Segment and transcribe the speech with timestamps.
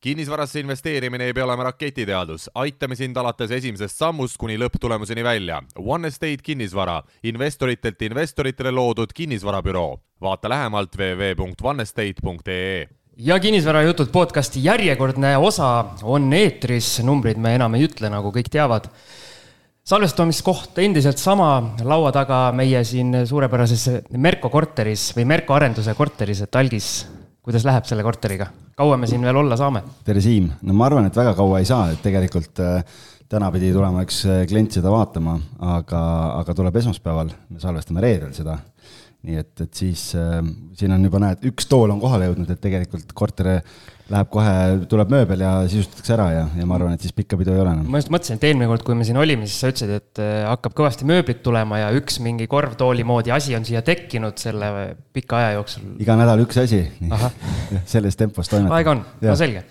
[0.00, 5.62] kinnisvarasse investeerimine ei pea olema raketiteadus, aitame sind alates esimesest sammust kuni lõpptulemuseni välja.
[5.78, 9.98] One Estate kinnisvara, investoritelt investoritele loodud kinnisvarabüroo.
[10.20, 12.88] vaata lähemalt www.onestate.ee
[13.18, 18.88] ja kinnisvarajutud podcasti järjekordne osa on eetris, numbrid me enam ei ütle, nagu kõik teavad.
[19.84, 26.56] salvestamiskoht endiselt sama, laua taga meie siin suurepärases Merko korteris või Merko arenduse korteris, et
[26.56, 27.06] algis,
[27.48, 28.50] kuidas läheb selle korteriga?
[28.76, 29.80] kaua me siin veel olla saame?
[30.04, 30.50] tere, Siim.
[30.68, 32.82] no ma arvan, et väga kaua ei saa, et tegelikult äh,
[33.32, 35.38] täna pidi tulema üks äh, klient seda vaatama,
[35.76, 36.00] aga,
[36.42, 38.58] aga tuleb esmaspäeval, me salvestame reedel seda.
[39.24, 40.42] nii et, et siis äh,
[40.76, 43.56] siin on juba näed, üks tool on kohale jõudnud, et tegelikult korteri
[44.08, 44.52] läheb kohe,
[44.88, 47.74] tuleb mööbel ja sisustatakse ära ja, ja ma arvan, et siis pikka pidu ei ole
[47.74, 47.88] enam.
[47.92, 50.38] ma just mõtlesin, et eelmine kord, kui me siin olime, siis sa ütlesid, et äh,
[50.48, 54.70] hakkab kõvasti mööblit tulema ja üks mingi korvtooli moodi asi on siia tekkinud selle
[55.12, 55.90] pika aja jooksul.
[56.00, 56.80] iga nädal üks asi.
[57.92, 58.78] selles tempos toimetab.
[58.78, 59.66] aega on, no selge.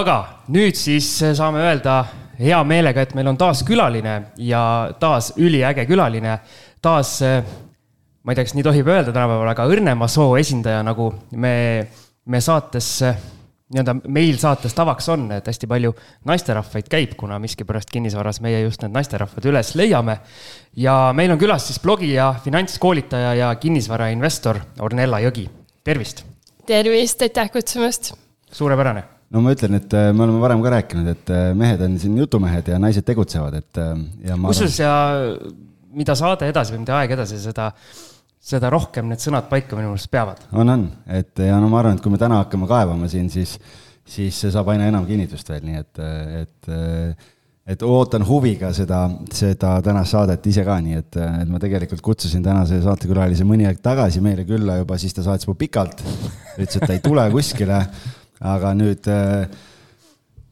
[0.00, 0.16] aga
[0.54, 1.98] nüüd siis saame öelda
[2.40, 4.62] hea meelega, et meil on taas külaline ja
[5.00, 6.38] taas üliäge külaline,
[6.80, 11.54] taas ma ei tea, kas nii tohib öelda tänapäeval, aga õrnema soo esindaja, nagu me,
[12.24, 12.94] me saates
[13.72, 15.94] nii-öelda meil saates tavaks on, et hästi palju
[16.28, 20.18] naisterahvaid käib, kuna miskipärast kinnisvaras meie just need naisterahvad üles leiame.
[20.76, 25.48] ja meil on külas siis blogija, finantskoolitaja ja kinnisvarainvestor Ornella Jõgi,
[25.84, 26.24] tervist.
[26.66, 28.12] tervist, aitäh kutsumast.
[28.52, 29.04] suurepärane.
[29.30, 32.18] no ma ütlen, et äh, me oleme varem ka rääkinud, et äh, mehed on siin
[32.18, 33.92] jutumehed ja naised tegutsevad, et äh,
[34.28, 34.36] ja.
[34.36, 34.94] kusjuures ja
[35.92, 37.72] mida saade edasi või mida aeg edasi, seda
[38.42, 40.42] seda rohkem need sõnad paika minu meelest peavad.
[40.52, 43.54] on, on, et ja no ma arvan, et kui me täna hakkame kaevama siin, siis,
[44.02, 46.02] siis see saab aina enam kinnitust veel, nii et,
[46.42, 46.74] et
[47.62, 52.42] et ootan huviga seda, seda tänast saadet ise ka, nii et, et ma tegelikult kutsusin
[52.42, 56.02] tänase saatekülalise mõni aeg tagasi meile külla juba, siis ta saatis mu pikalt.
[56.56, 57.78] ütles, et ta ei tule kuskile,
[58.42, 59.06] aga nüüd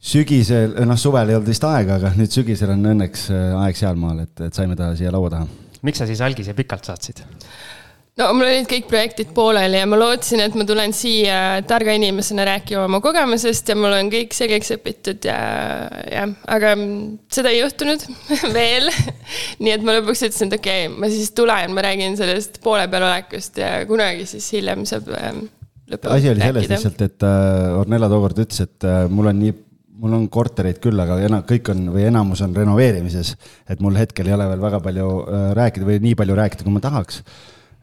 [0.00, 4.46] sügisel, noh, suvel ei olnud vist aega, aga nüüd sügisel on õnneks aeg sealmaal, et,
[4.46, 5.50] et saime ta siia laua taha.
[5.82, 7.26] miks sa siis algise pikalt saatsid?
[8.18, 12.46] No mul olid kõik projektid pooleli ja ma lootsin, et ma tulen siia targa inimesena
[12.48, 15.38] rääkima oma kogemusest ja mul on kõik selgeks õpitud ja
[16.10, 16.74] jah, aga
[17.32, 18.04] seda ei juhtunud
[18.56, 18.90] veel.
[19.62, 22.88] nii et ma lõpuks ütlesin, et okei okay,, ma siis tulen, ma räägin sellest poole
[22.90, 25.46] peal olekust ja kunagi siis hiljem saab ähm,
[25.90, 29.56] asi oli selles lihtsalt, et äh, Ornella tookord ütles, et äh, mul on nii
[30.00, 33.34] mul on kortereid küll, aga ena-, kõik on või enamus on renoveerimises.
[33.68, 36.72] et mul hetkel ei ole veel väga palju äh, rääkida või nii palju rääkida, kui
[36.72, 37.20] ma tahaks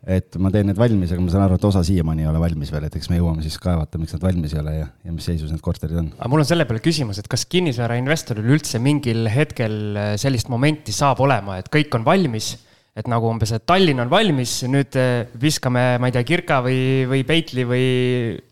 [0.08, 2.70] et ma teen need valmis, aga ma saan aru, et osa siiamaani ei ole valmis
[2.72, 5.28] veel, et eks me jõuame siis kaevata, miks nad valmis ei ole ja, ja mis
[5.28, 6.08] seisus need korterid on.
[6.16, 10.96] aga mul on selle peale küsimus, et kas kinnisvarainvestoril üldse mingil hetkel äh, sellist momenti
[10.96, 12.54] saab olema, et kõik on valmis,
[12.98, 16.80] et nagu umbes, et Tallinn on valmis, nüüd äh, viskame, ma ei tea, Kirka või,
[17.12, 17.88] või Peitli või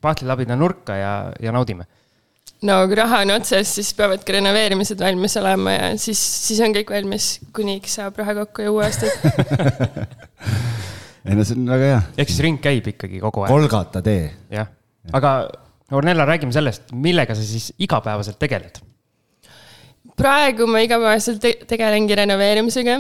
[0.04, 1.88] Pahtlilabida nurka ja, ja naudime
[2.66, 6.92] no kui raha on otsas, siis peavadki renoveerimised valmis olema ja siis, siis on kõik
[6.98, 9.12] valmis, kuniks saab raha kokku ja uue aastal
[11.26, 12.02] ei no see on väga hea.
[12.22, 13.54] ehk siis ring käib ikkagi kogu aeg.
[13.54, 14.30] Kolgata tee.
[14.54, 14.72] jah,
[15.14, 15.36] aga
[15.94, 18.80] Ornella, räägime sellest, millega sa siis igapäevaselt tegeled?
[20.18, 22.98] praegu ma igapäevaselt te tegelengi renoveerimisega.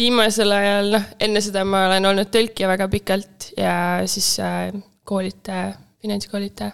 [0.00, 3.74] viimasel ajal, noh, enne seda ma olen olnud tõlkija väga pikalt ja
[4.08, 4.70] siis äh,
[5.04, 6.72] koolitaja, finantskoolitaja.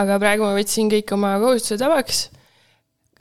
[0.00, 2.28] aga praegu ma võtsin kõik oma kohustused vabaks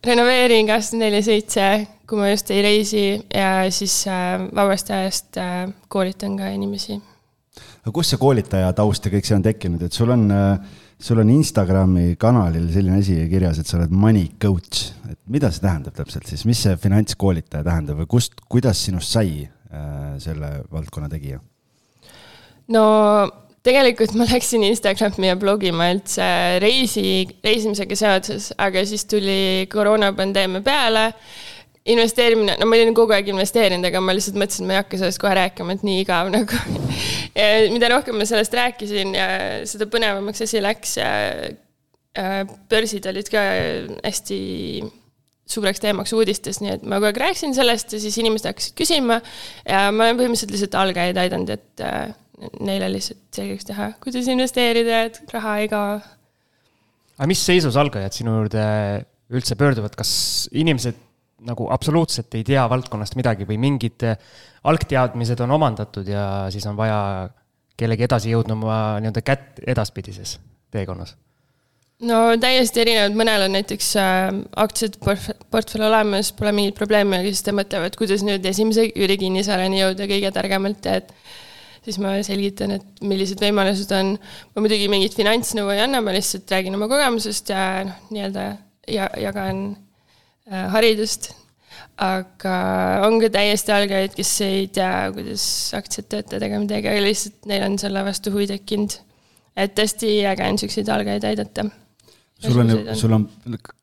[0.03, 1.67] renoveerin kakskümmend neli seitse,
[2.07, 3.03] kui ma just ei reisi
[3.33, 6.99] ja siis äh, vabast ajast äh, koolitan ka inimesi.
[7.83, 11.21] aga kust see koolitaja taust ja kõik see on tekkinud, et sul on, äh, sul
[11.23, 15.95] on Instagrami kanalil selline asi kirjas, et sa oled money coach, et mida see tähendab
[15.97, 19.47] täpselt siis, mis see finantskoolitaja tähendab või kust, kuidas sinust sai
[20.21, 21.39] selle valdkonna tegija?
[22.69, 22.83] no
[23.63, 26.27] tegelikult ma läksin Instagrami ja blogima üldse
[26.63, 31.07] reisi, reisimisega seoses, aga siis tuli koroonapandeemia peale.
[31.83, 34.99] Investeerimine, no ma olin kogu aeg investeerinud, aga ma lihtsalt mõtlesin, et ma ei hakka
[35.01, 36.61] sellest kohe rääkima, et nii igav nagu.
[37.73, 39.27] mida rohkem ma sellest rääkisin ja
[39.67, 41.11] seda põnevamaks asi läks ja
[42.69, 43.41] börsid olid ka
[44.05, 44.39] hästi
[45.53, 49.19] suureks teemaks uudistes, nii et ma kogu aeg rääkisin sellest ja siis inimesed hakkasid küsima
[49.67, 51.87] ja ma olen põhimõtteliselt lihtsalt algajaid aidanud, et
[52.63, 55.97] neile lihtsalt selgeks teha, kuidas investeerida, et raha ei kao.
[57.17, 58.63] aga mis seisus algajad sinu juurde
[59.33, 60.13] üldse pöörduvad, kas
[60.53, 60.97] inimesed
[61.47, 64.05] nagu absoluutselt ei tea valdkonnast midagi või mingid
[64.63, 67.29] algteadmised on omandatud ja siis on vaja
[67.79, 70.37] kellegi edasijõudnuma nii-öelda kätt edaspidises
[70.73, 71.15] teekonnas?
[72.03, 74.27] no täiesti erinevad, mõnel on näiteks äh,
[74.59, 80.07] aktsiad portfell olemas, pole mingit probleemi, aga siis te mõtlevad, kuidas nüüd esimese üürikinnisvarani jõuda
[80.09, 81.13] kõige targemalt ja et
[81.83, 84.15] siis ma selgitan, et millised võimalused on.
[84.55, 88.45] ma muidugi mingit finantsnõu ei anna, ma lihtsalt räägin oma kogemusest ja noh, nii-öelda
[88.91, 89.65] ja jagan
[90.49, 91.31] haridust.
[92.03, 92.53] aga
[93.05, 95.45] on ka täiesti algajaid, kes ei tea, kuidas
[95.77, 98.97] aktsiat töötada ega midagi, aga lihtsalt neil on selle vastu huvi tekkinud.
[99.55, 101.69] et hästi äge on siukseid algajaid aidata
[102.43, 103.27] sul on, sul on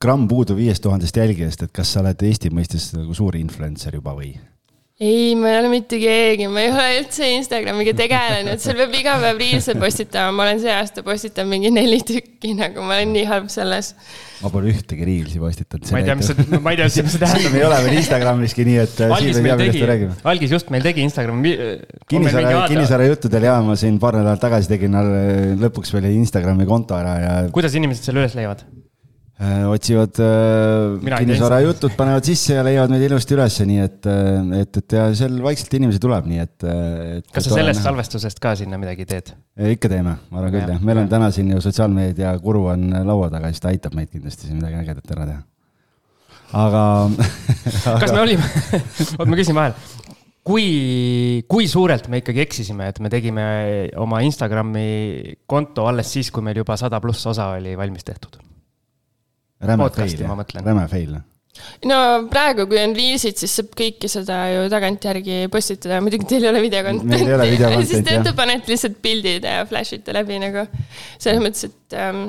[0.03, 4.15] gramm puudu viiest tuhandest jälgijast, et kas sa oled Eesti mõistes nagu suur influencer juba
[4.17, 4.35] või?
[5.01, 9.15] Ei, ma ei ole mitte keegi, ma ei ole üldse Instagramiga tegelenud, seal peab iga
[9.23, 13.23] päev riilse postitama, ma olen see aasta postitanud mingi neli tükki, nagu ma olen nii
[13.31, 13.95] halb selles.
[14.43, 15.89] ma pole ühtegi riilsi postitanud.
[15.89, 17.47] ma ei tea, mis see, ma ei tea, mis see tähendab.
[17.47, 21.07] siin ei ole veel Instagramiski nii, et äh, Algis meil tegi, Algis just meil tegi
[21.09, 21.55] Instagrami.
[22.13, 25.01] kinnisvara, kinnisvara juttudel ja ma siin paar nädalat tagasi tegin
[25.65, 27.35] lõpuks veel Instagrami konto ära ja.
[27.57, 28.69] kuidas inimesed selle üles leiavad?
[29.41, 34.79] Äh, otsivad äh, kinnisvarajutud, panevad sisse ja leiavad meid ilusti ülesse, nii et, äh, et,
[34.83, 37.31] et ja seal vaikselt inimesi tuleb, nii et, et.
[37.33, 39.31] kas sa sellest salvestusest ka sinna midagi teed?
[39.71, 43.31] ikka teeme, ma arvan küll jah, meil on täna siin ju sotsiaalmeedia guru on laua
[43.33, 45.41] taga, siis ta aitab meid kindlasti siin midagi ägedat ära teha.
[46.67, 46.85] aga,
[48.05, 48.53] kas me olime
[49.23, 49.81] oot, ma küsin vahel
[50.45, 50.69] kui,
[51.49, 53.49] kui suurelt me ikkagi eksisime, et me tegime
[54.05, 54.87] oma Instagrami
[55.49, 58.37] konto alles siis, kui meil juba sada pluss osa oli valmis tehtud?
[59.61, 60.25] Räme fail,
[60.65, 61.19] räme fail
[61.89, 61.97] no
[62.31, 66.63] praegu, kui on Reelsid, siis saab kõike seda ju tagantjärgi postitada, muidugi teil ei ole
[66.65, 70.67] videokontenti siis te ette panete lihtsalt pildid ja flash ite läbi nagu.
[71.19, 72.23] selles mõttes, et ähm,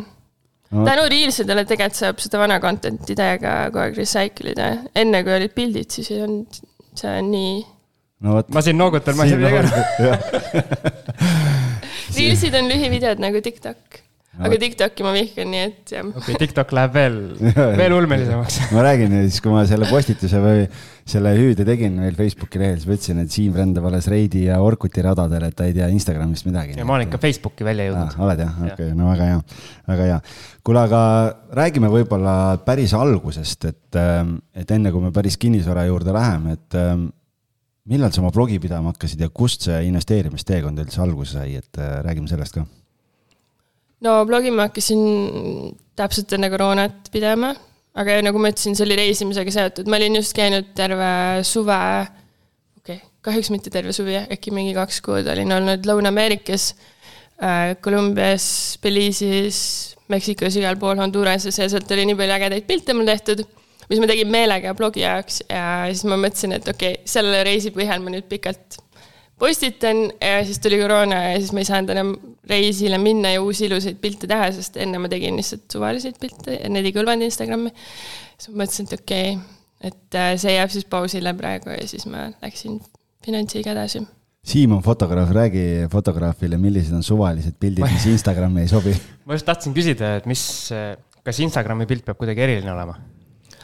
[0.72, 0.86] no.
[0.88, 4.72] tänu Reelsidele tegelikult saab seda vana content'i täiega kogu aeg recycle ida.
[5.04, 6.62] enne kui olid pildid, siis ei olnud,
[6.98, 7.58] see on nii.
[8.28, 8.54] no vot.
[8.56, 9.72] ma siin noogutan, ma ei saa midagi aru.
[12.12, 14.02] Reelsid on lühivideod nagu TikTok
[14.40, 16.08] aga TikTok'i ma vihkan, nii et jah.
[16.08, 17.18] okei okay,, TikTok läheb veel,
[17.82, 20.64] veel ulmelisemaks ma räägin siis, kui ma selle postituse või
[21.12, 24.62] selle hüüde tegin veel Facebooki lehel, siis ma ütlesin, et Siim rändab alles Reidi ja
[24.64, 26.78] Orkuti radadel, et ta ei tea Instagramist midagi.
[26.80, 28.18] ja ma olen ikka Facebooki välja jõudnud.
[28.24, 29.46] oled jah, okei okay,, no väga hea,
[29.92, 30.20] väga hea.
[30.64, 31.06] kuule, aga
[31.62, 34.04] räägime võib-olla päris algusest, et,
[34.64, 36.84] et enne kui me päris kinnisvara juurde läheme, et
[37.92, 42.32] millal sa oma blogi pidama hakkasid ja kust see investeerimisteekond üldse alguse sai, et räägime
[42.32, 42.70] sellest ka
[44.06, 45.02] no blogi ma hakkasin
[46.00, 47.52] täpselt enne koroonat pidama,
[47.98, 51.12] aga nagu ma ütlesin, see oli reisimisega seotud, ma olin just käinud terve
[51.48, 51.80] suve,
[52.82, 58.46] okei okay,, kahjuks mitte terve suvi, äkki mingi kaks kuud olin olnud Lõuna-Ameerikas äh,, Kolumbias,
[58.84, 59.64] Belize'is,
[60.12, 63.46] Meksikos, igal pool Honduras'is ja sealt oli nii palju ägedaid pilte mul tehtud,
[63.92, 65.42] mis ma tegin meelega blogi jaoks.
[65.48, 68.82] Ja siis ma mõtlesin, et okei okay,, selle reisi põhjal ma nüüd pikalt
[69.42, 72.14] postitan ja siis tuli koroona ja siis ma ei saanud enam
[72.50, 76.70] reisile minna ja uusi ilusaid pilte teha, sest enne ma tegin lihtsalt suvaliseid pilte ja
[76.70, 77.74] need ei kõlvanud Instagrami.
[78.38, 79.60] siis ma mõtlesin, et okei okay,,
[79.92, 82.80] et äh, see jääb siis pausile praegu ja siis ma läksin
[83.26, 84.04] finantsiga edasi.
[84.52, 88.96] Siim on fotograaf, räägi fotograafile, millised on suvalised pildid, mis Instagrami ei sobi
[89.26, 90.44] ma just tahtsin küsida, et mis,
[91.26, 92.98] kas Instagrami pilt peab kuidagi eriline olema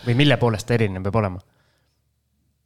[0.06, 1.42] või mille poolest ta eriline peab olema?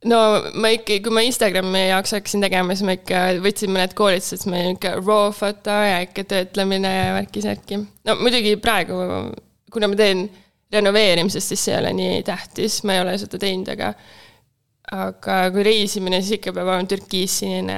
[0.10, 0.20] No
[0.58, 4.74] ma ikka, kui ma Instagrami jaoks hakkasin tegema, siis ma ikka võtsin mõned koolitused, meil
[4.76, 7.82] ikka raw foto ja ikka töötlemine ja värki-särki.
[8.08, 8.98] no muidugi praegu,
[9.74, 10.26] kuna ma teen
[10.72, 13.94] renoveerimisest, siis see ei ole nii tähtis, ma ei ole seda teinud, aga
[14.92, 17.78] aga kui reisimine, siis ikka peab olema türkiissinine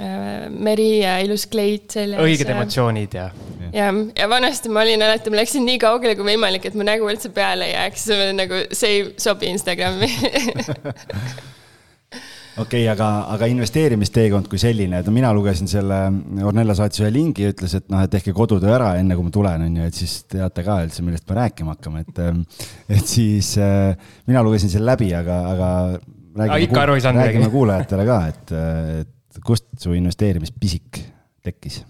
[0.00, 2.22] meri ja ilus kleit seljas.
[2.24, 3.28] õiged emotsioonid ja.
[3.74, 7.08] ja, ja vanasti ma olin alati, ma läksin nii kaugele kui võimalik, et mu nägu
[7.10, 8.06] üldse peale ei jääks,
[8.38, 10.08] nagu see ei sobi Instagrami
[12.60, 16.00] okei okay,, aga, aga investeerimisteekond kui selline, et mina lugesin selle,
[16.46, 19.34] Ornella saatis ühe lingi ja ütles, et noh, et tehke kodutöö ära, enne kui ma
[19.34, 22.20] tulen, on ju, et siis teate ka üldse, millest me rääkima hakkame, et.
[22.96, 23.94] et siis äh,
[24.30, 25.70] mina lugesin selle läbi, aga, aga.
[26.66, 27.38] ikka aru ei saanud midagi.
[27.38, 28.54] räägime kuulajatele ka, et,
[29.00, 29.16] et
[29.46, 31.00] kust su investeerimispisik
[31.44, 31.82] tekkis?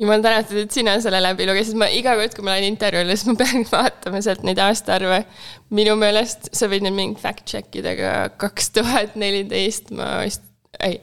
[0.00, 3.30] jumal tänatud, et sina selle läbi lugesid, ma iga kord, kui ma lähen intervjuule, siis
[3.30, 5.22] ma pean vaatama sealt neid aastaarve.
[5.74, 10.42] minu meelest sa võid nüüd mind fact check ida, aga kaks tuhat neliteist ma vist,
[10.82, 10.98] ei,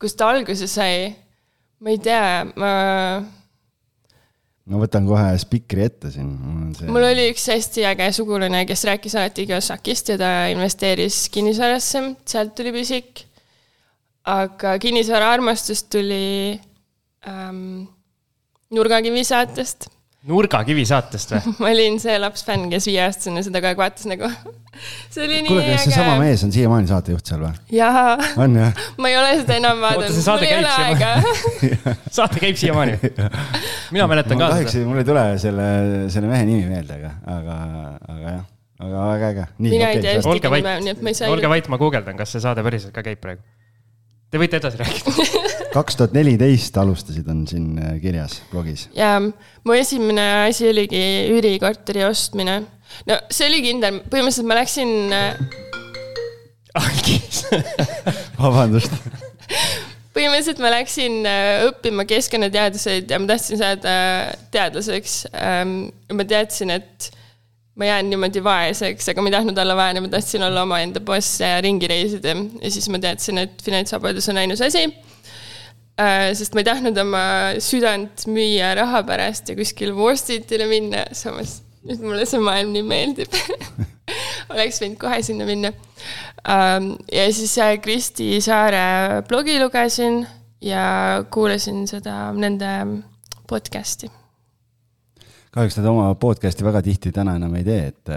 [0.00, 1.10] kust ta alguse sai,
[1.84, 2.72] ma ei tea, ma
[4.66, 6.30] ma võtan kohe spikri ette siin.
[6.78, 6.90] See...
[6.90, 12.54] mul oli üks hästi äge sugulane, kes rääkis alati Kiyosakist ja ta investeeris kinnisvarasse, sealt
[12.58, 13.26] tuli pisik.
[14.26, 16.58] aga kinnisvara armastus tuli
[17.28, 17.86] ähm,
[18.74, 19.86] Nurgakivi saatest
[20.26, 24.30] nurgakivi saatest või ma olin see lapsfänn, kes viieaastasena seda kogu aeg vaatas nagu
[25.10, 25.76] see oli nii Kuule, äge.
[25.76, 27.52] kas seesama mees on siiamaani saatejuht seal või?
[27.76, 28.16] jaa.
[28.42, 28.82] on jah?
[29.02, 31.12] ma ei ole seda enam vaadanud, mul ei ole aega
[32.18, 32.98] saate käib siiamaani
[33.94, 35.68] mina mäletan ka kahjuks mul ei tule selle,
[36.12, 37.60] selle mehe nimi meelde, aga, aga,
[38.16, 38.42] aga jah,
[38.88, 39.46] aga väga äge.
[39.68, 41.30] mina ei tea ühtegi nime, nii et ma ei saa.
[41.32, 43.46] olge vait, ma guugeldan, kas see saade päriselt ka käib praegu
[44.30, 45.10] Te võite edasi rääkida.
[45.76, 48.88] kaks tuhat neliteist alustasid, on siin äh, kirjas blogis.
[48.96, 51.02] ja mu esimene asi oligi
[51.34, 52.62] üürikorteri ostmine.
[53.10, 54.90] no see oli kindel, põhimõtteliselt ma läksin
[58.40, 58.92] vabandust
[60.16, 63.92] põhimõtteliselt ma läksin äh, õppima keskkonnateaduseid ja ma tahtsin saada
[64.54, 65.14] teadlaseks.
[66.16, 67.10] ma teadsin, et
[67.76, 71.40] ma jään niimoodi vaeseks, aga ma ei tahtnud olla vaene, ma tahtsin olla omaenda boss
[71.40, 72.32] ja ringi reisida.
[72.62, 74.86] ja siis ma teadsin, et finantsvabadus on ainus asi.
[76.00, 77.22] Äh, sest ma ei tahtnud oma
[77.64, 82.84] südant müüa raha pärast ja kuskile Wall Streetile minna, samas nüüd mulle see maailm nii
[82.84, 83.36] meeldib
[84.52, 85.72] oleks võinud kohe sinna minna.
[86.48, 90.24] Ähm, ja siis Kristi Saare blogi lugesin
[90.64, 92.76] ja kuulasin seda nende
[93.48, 94.10] podcast'i
[95.56, 98.10] kahjuks nad oma podcast'i väga tihti täna enam ei tee, et,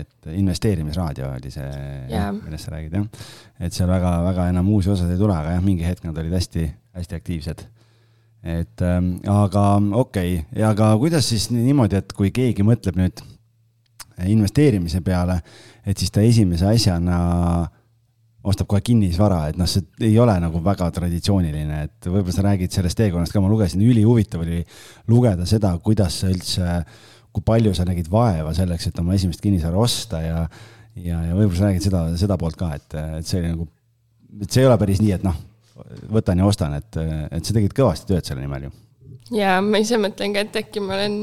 [0.00, 1.68] et investeerimisraadio oli see
[2.10, 3.28] yeah., millest sa räägid, jah.
[3.60, 6.64] et seal väga-väga enam uusi osasid ei tule, aga jah, mingi hetk nad olid hästi,
[6.96, 7.66] hästi aktiivsed.
[8.42, 9.66] et ähm, aga
[10.00, 13.22] okei okay., aga kuidas siis niimoodi, et kui keegi mõtleb nüüd
[14.32, 15.40] investeerimise peale,
[15.86, 17.20] et siis ta esimese asjana
[17.62, 17.70] äh,
[18.42, 22.74] ostab kohe kinnisvara, et noh, see ei ole nagu väga traditsiooniline, et võib-olla sa räägid
[22.74, 24.62] sellest teekonnast ka, ma lugesin, ülihuvitav oli
[25.10, 26.80] lugeda seda, kuidas sa üldse,
[27.32, 30.40] kui palju sa nägid vaeva selleks, et oma esimest kinnisvara osta ja,
[30.96, 33.68] ja, ja võib-olla sa räägid seda, seda poolt ka, et, et see oli nagu,
[34.42, 35.38] et see ei ole päris nii, et noh,
[36.12, 36.98] võtan ja ostan, et,
[37.30, 38.74] et sa tegid kõvasti tööd selle nimel ju.
[39.38, 41.16] ja ma ise mõtlen ka, et äkki ma olen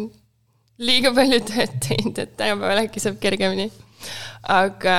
[0.79, 3.67] liiga palju tööd teinud, et tänapäeval äkki saab kergemini.
[4.47, 4.95] aga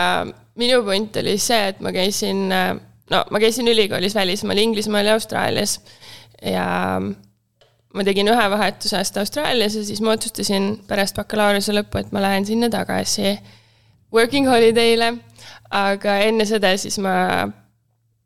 [0.59, 5.79] minu point oli see, et ma käisin, no ma käisin ülikoolis välismaal, Inglismaal ja Austraalias
[6.43, 6.67] ja
[7.95, 12.47] ma tegin ühe vahetusaasta Austraalias ja siis ma otsustasin pärast bakalaureuse lõppu, et ma lähen
[12.47, 13.39] sinna tagasi
[14.13, 15.17] working holiday'le.
[15.71, 17.49] aga enne seda siis ma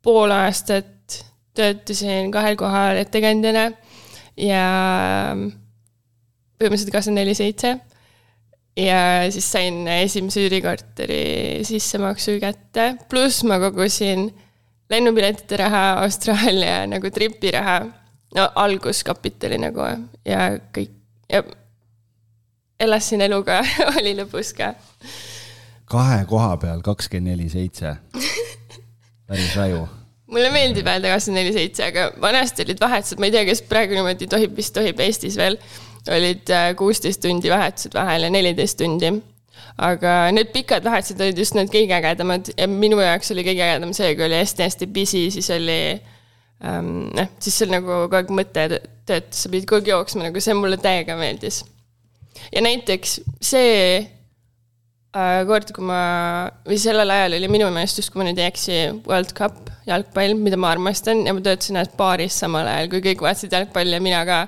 [0.01, 1.19] pool aastat
[1.55, 3.69] töötasin kahel kohal ettekandjana
[4.37, 4.63] ja
[6.57, 7.75] põhimõtteliselt kakskümmend neli seitse
[8.77, 8.99] ja
[9.31, 14.27] siis sain esimese üürikorteri sissemaksu kätte, pluss ma kogusin
[14.91, 17.79] lennupiletite raha, Austraalia nagu tripi raha,
[18.35, 19.87] no alguskapitali nagu
[20.27, 20.91] ja kõik.
[21.31, 21.41] Ja
[22.79, 23.61] elasin eluga
[23.97, 24.73] oli lõbus ka.
[25.89, 27.95] kahe koha peal kakskümmend neli seitse,
[29.25, 29.85] päris raju.
[30.29, 33.97] Mulle meeldib öelda kakskümmend neli seitse, aga vanasti olid vahetused, ma ei tea, kas praegu
[33.97, 35.57] niimoodi tohib, vist tohib Eestis veel
[36.11, 39.13] olid äh, kuusteist tundi vahetused vahel ja neliteist tundi.
[39.77, 43.93] aga need pikad vahetused olid just need kõige ägedamad ja minu jaoks oli kõige ägedam
[43.95, 45.79] see, kui oli hästi-hästi busy, siis oli
[46.63, 48.67] ähm, noh, siis seal nagu kogu aeg mõte
[49.07, 51.63] töötas, sa pidid kogu aeg jooksma, nagu see mulle täiega meeldis.
[52.53, 55.99] ja näiteks see äh, kord, kui ma,
[56.67, 60.37] või sellel ajal oli minu meelest just, kui ma nüüd ei eksi, World Cup jalgpall,
[60.39, 64.03] mida ma armastan ja ma töötasin ühes baaris samal ajal, kui kõik vaatasid jalgpalli ja
[64.03, 64.39] mina ka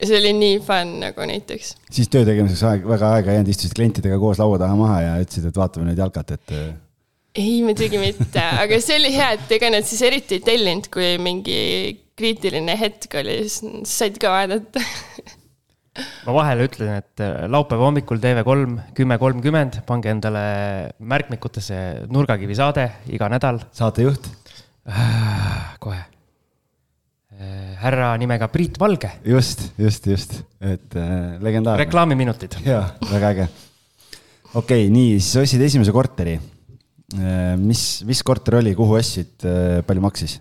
[0.00, 1.74] ja see oli nii fun nagu näiteks.
[1.92, 5.16] siis töö tegemiseks aeg, väga aega ei jäänud, istusid klientidega koos laua taha maha ja
[5.22, 6.54] ütlesid, et vaatame nüüd jalkat, et.
[6.56, 6.70] Äh.
[7.40, 11.12] ei, muidugi mitte, aga see oli hea, et ega nad siis eriti ei tellinud, kui
[11.22, 11.58] mingi
[12.20, 14.82] kriitiline hetk oli, siis said ka vaadata
[16.26, 20.44] ma vahele ütlen, et äh, laupäeva hommikul TV3 kümme kolmkümmend, pange endale
[20.98, 21.80] märkmikutesse
[22.12, 23.60] Nurgakivi saade iga nädal.
[23.76, 24.30] saatejuht
[24.88, 25.76] äh,?
[25.82, 26.00] kohe
[27.80, 29.10] härra nimega Priit Valge.
[29.24, 31.84] just, just, just, et äh, legendaarne.
[31.84, 32.58] reklaamiminutid.
[32.68, 33.48] jaa, väga äge.
[34.54, 37.56] okei okay,, nii, siis ostsid esimese korteri äh,.
[37.60, 40.36] mis, mis korter oli, kuhu ostsid äh,, palju maksis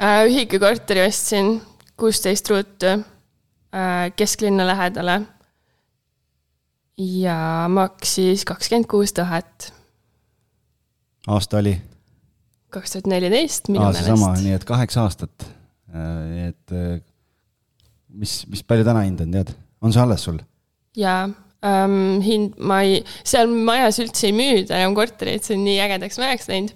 [0.00, 0.24] äh,?
[0.30, 1.58] ühika korteri ostsin,
[2.00, 5.20] kuusteist ruutu äh, kesklinna lähedale.
[6.96, 9.72] ja maksis kakskümmend kuus tuhat.
[11.28, 11.76] aasta oli?
[12.74, 14.08] Kaks tuhat neliteist minu meelest.
[14.08, 15.46] sama, nii et kaheksa aastat.
[15.94, 16.98] Äh, et äh,
[18.14, 19.54] mis, mis palju täna hind on, tead,
[19.84, 20.40] on see alles sul?
[20.98, 21.26] jaa
[21.66, 26.20] ähm,, hind, ma ei, seal majas üldse ei müüda enam kortereid, see on nii ägedaks
[26.22, 26.74] majaks läinud.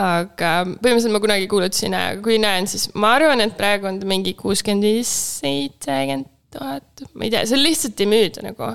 [0.00, 4.36] aga põhimõtteliselt ma kunagi kuulutasin, kui näen, siis ma arvan, et praegu on ta mingi
[4.38, 5.10] kuuskümmend viis,
[5.40, 8.74] seitsekümmend tuhat, ma ei tea, seal lihtsalt ei müüda nagu.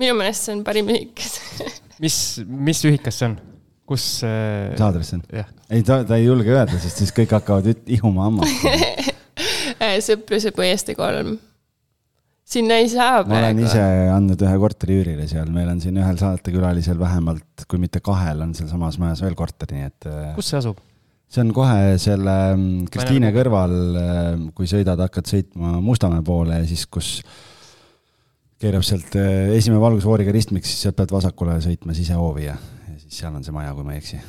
[0.00, 1.20] minu meelest see on parim ühik
[2.00, 2.16] mis,
[2.48, 3.38] mis ühikas see on?
[3.90, 4.70] Kus äh,?
[4.72, 5.24] mis aadress on?
[5.34, 8.66] ei, ta, ta ei julge öelda, sest siis kõik hakkavad ihuma hammast
[9.80, 11.38] Sõpruse põieste kolm.
[12.50, 13.32] sinna ei saa praegu.
[13.32, 13.82] ma olen ise
[14.12, 18.54] andnud ühe korteri üürile seal, meil on siin ühel saatekülalisel vähemalt, kui mitte kahel, on
[18.58, 20.08] sealsamas majas veel korter, nii et.
[20.10, 20.80] Äh, kus see asub?
[21.30, 26.66] see on kohe selle mm, Kristiine kõrval, äh, kui sõidad, hakkad sõitma Mustamäe poole ja
[26.68, 27.20] siis, kus
[28.60, 32.58] keerab sealt äh, esimene valgusfooriga ristmik, siis sealt pead vasakule sõitma sisehoovi ja
[33.10, 34.20] siis seal on see maja, kui ma ei eksi.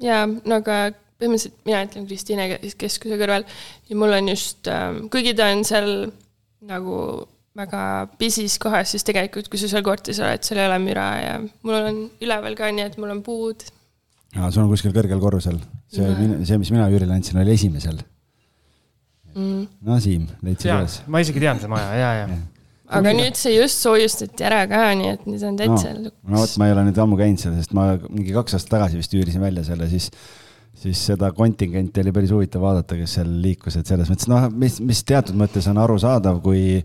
[0.00, 0.80] jaa, no aga
[1.20, 3.44] põhimõtteliselt mina ütlen Kristiine kes- keskuse kõrval
[3.90, 5.90] ja mul on just ähm,, kuigi ta on seal
[6.66, 6.96] nagu
[7.60, 7.82] väga
[8.20, 11.76] pisis kohas, siis tegelikult, kui sa seal korteris oled, seal ei ole müra ja mul
[11.76, 13.66] on üleval ka nii, et mul on puud.
[14.38, 15.58] aa, sul on kuskil kõrgel korrusel.
[15.90, 16.06] see,
[16.46, 18.00] see, mis mina Jürile andsin, oli esimesel.
[19.34, 19.66] Mm.
[19.86, 22.40] no Siim, leidsid üles?, ma isegi tean seda maja, ja, ja.
[22.98, 26.12] Aga nüüd see just soojustati ära ka, nii et nüüd on täitsa no, no.
[26.32, 29.00] no vot, ma ei ole nüüd ammu käinud seal, sest ma mingi kaks aastat tagasi
[29.00, 30.10] vist üürisin välja selle, siis,
[30.82, 34.80] siis seda kontingenti oli päris huvitav vaadata, kes seal liikus, et selles mõttes noh, mis,
[34.84, 36.80] mis teatud mõttes on arusaadav, kui,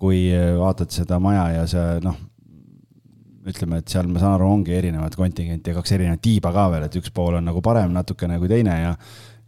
[0.00, 0.24] kui
[0.60, 2.18] vaatad seda maja ja see noh,
[3.46, 6.88] ütleme, et seal ma saan aru, ongi erinevad kontingenti ja kaks erinevat tiiba ka veel,
[6.88, 8.94] et üks pool on nagu parem natukene kui teine ja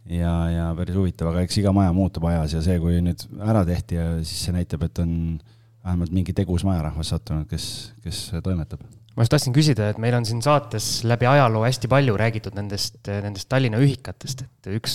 [0.09, 3.61] ja, ja päris huvitav, aga eks iga maja muutub ajas ja see, kui nüüd ära
[3.67, 5.11] tehti ja siis see näitab, et on
[5.85, 7.67] vähemalt mingi tegus majarahvas sattunud, kes,
[8.03, 8.83] kes toimetab
[9.19, 13.01] ma just tahtsin küsida, et meil on siin saates läbi ajaloo hästi palju räägitud nendest,
[13.03, 14.93] nendest Tallinna ühikatest, et üks,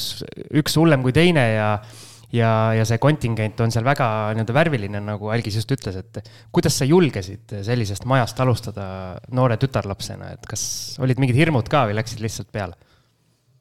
[0.55, 1.69] üks hullem kui teine ja
[2.35, 6.79] ja, ja see kontingent on seal väga nii-öelda värviline, nagu Algis just ütles, et kuidas
[6.81, 8.87] sa julgesid sellisest majast alustada
[9.35, 10.65] noore tütarlapsena, et kas
[11.05, 12.79] olid mingid hirmud ka või läksid lihtsalt peale?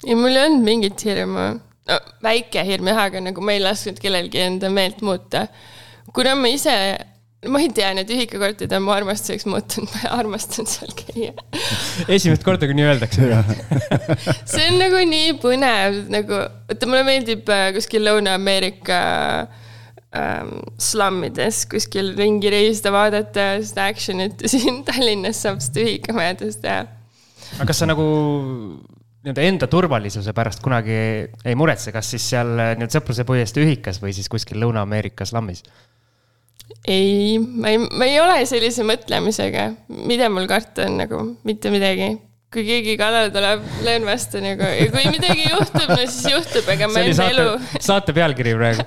[0.03, 1.47] ja mul ei olnud mingit hirmu.
[1.89, 5.47] no väike hirm jah, aga nagu ma ei lasknud kellelgi enda meelt muuta.
[6.13, 6.75] kuna ma ise,
[7.51, 11.33] ma ei tea, need ühikakorterid on mu armastuseks muutunud, ma armastan seal käia.
[12.07, 13.27] esimest korda, kui nii öeldakse.
[14.53, 18.99] see on nagu nii põnev, nagu, vaata mulle meeldib äh, kuskil Lõuna-Ameerika
[20.15, 26.83] ähm, slammides kuskil ringi reisida, vaadata seda action'it ja siin Tallinnas saab seda ühikamajades teha.
[27.59, 28.07] aga kas sa nagu
[29.23, 30.95] nii-öelda enda turvalisuse pärast kunagi
[31.45, 35.63] ei muretse, kas siis seal nii-öelda Sõpruse puiestee ühikas või siis kuskil Lõuna-Ameerika slammis?
[36.85, 39.69] ei, ma ei, ma ei ole sellise mõtlemisega,
[40.07, 42.15] mida mul karta on nagu, mitte midagi.
[42.53, 46.85] kui keegi kallale tuleb, löön vastu nagu ja kui midagi juhtub, no siis juhtub, ega
[46.85, 48.85] ma enda elu saate, saate pealkiri praegu.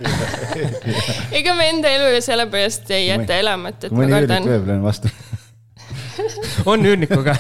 [1.40, 4.46] ega ma enda elu ju sellepärast ei jäta elamata, et ma mõni üürnik kardan.
[4.52, 5.10] lööb, löön vastu.
[6.70, 7.34] on üürnikuga,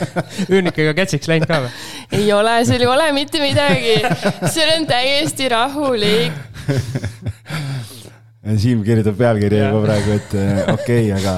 [0.50, 1.70] üürnikuga kätsiks läinud ka või?
[2.18, 4.00] ei ole, seal ei ole mitte midagi.
[4.50, 6.42] seal on täiesti rahulik.
[8.46, 11.32] Siim kirjutab pealkirja juba praegu, et eh, okei okay,, aga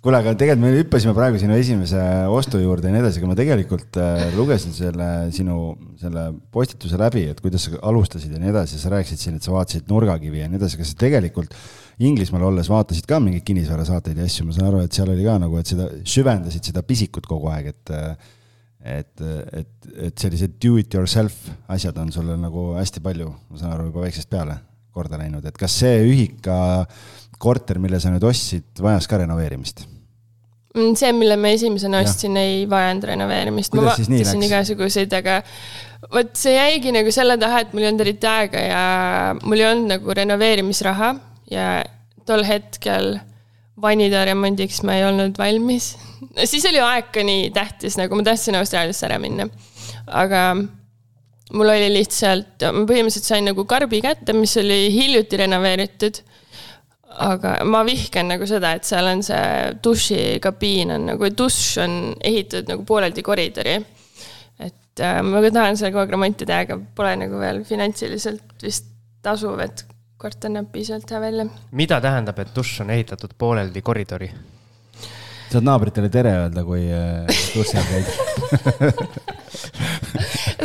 [0.00, 2.00] kuule, aga tegelikult me hüppasime praegu sinu esimese
[2.32, 5.58] ostu juurde ja nii edasi, aga ma tegelikult äh, lugesin selle sinu
[6.00, 9.52] selle postituse läbi, et kuidas sa alustasid ja nii edasi, sa rääkisid siin, et sa
[9.52, 11.54] vaatasid nurgakivi ja nii edasi, kas sa tegelikult
[12.00, 15.36] Inglismaal olles vaatasid ka mingeid kinnisvarasaateid ja asju, ma saan aru, et seal oli ka
[15.42, 18.30] nagu, et seda süvendasid seda pisikut kogu aeg, et äh,
[18.80, 21.36] et, et, et sellised do it yourself
[21.68, 24.56] asjad on sulle nagu hästi palju, ma saan aru, juba väiksest peale
[24.94, 26.58] korda läinud, et kas see ühika
[27.40, 29.86] korter, mille sa nüüd ostsid, vajas ka renoveerimist?
[30.76, 33.74] Mm, see, mille ma esimesena ostsin, ei vajanud renoveerimist.
[33.74, 35.40] ma vaatasin igasuguseid, aga
[36.14, 38.84] vot see jäigi nagu selle taha, et mul ei olnud eriti aega ja
[39.42, 41.10] mul ei olnud nagu renoveerimisraha
[41.50, 41.72] ja
[42.28, 43.16] tol hetkel
[43.82, 45.94] vanida remondiks ma ei olnud valmis.
[46.44, 49.48] siis oli aeg ka nii tähtis, nagu ma tahtsin Austraaliasse ära minna.
[50.06, 50.44] aga
[51.52, 56.22] mul oli lihtsalt, ma põhimõtteliselt sain nagu karbi kätte, mis oli hiljuti renoveeritud
[57.18, 59.46] aga ma vihkan nagu seda, et seal on see
[59.84, 63.76] dušikabiin on nagu, dušš on ehitatud nagu pooleldi koridori.
[64.60, 68.86] et äh, ma tahan seda kogu aeg remonti teha, aga pole nagu veel finantsiliselt vist
[69.24, 69.84] tasuv, et
[70.20, 71.48] korter näeb piisavalt hea välja.
[71.72, 74.30] mida tähendab, et dušš on ehitatud pooleldi koridori?
[75.50, 78.06] Saad naabritele tere öelda, kui äh, duši all käid.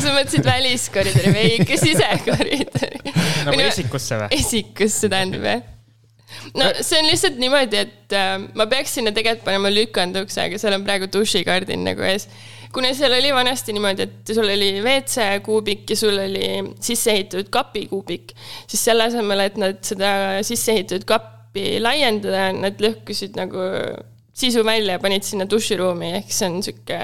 [0.03, 3.15] sa mõtlesid väliskoridori või ikka sisekoridori?
[3.47, 4.29] nagu esikusse või?
[4.37, 5.63] esikusse tähendab jah?
[6.59, 10.77] no see on lihtsalt niimoodi, et äh, ma peaks sinna tegelikult panema lükandukse, aga seal
[10.77, 12.29] on praegu dušikardin nagu ees.
[12.75, 17.49] kuna seal oli vanasti niimoodi, et sul oli WC kuubik ja sul oli sisse ehitatud
[17.53, 18.35] kapikuubik,
[18.67, 20.11] siis selle asemel, et nad seda
[20.45, 23.71] sisse ehitatud kappi laiendada, nad lõhkusid nagu
[24.35, 27.01] sisu välja ja panid sinna duširuumi, ehk see on sihuke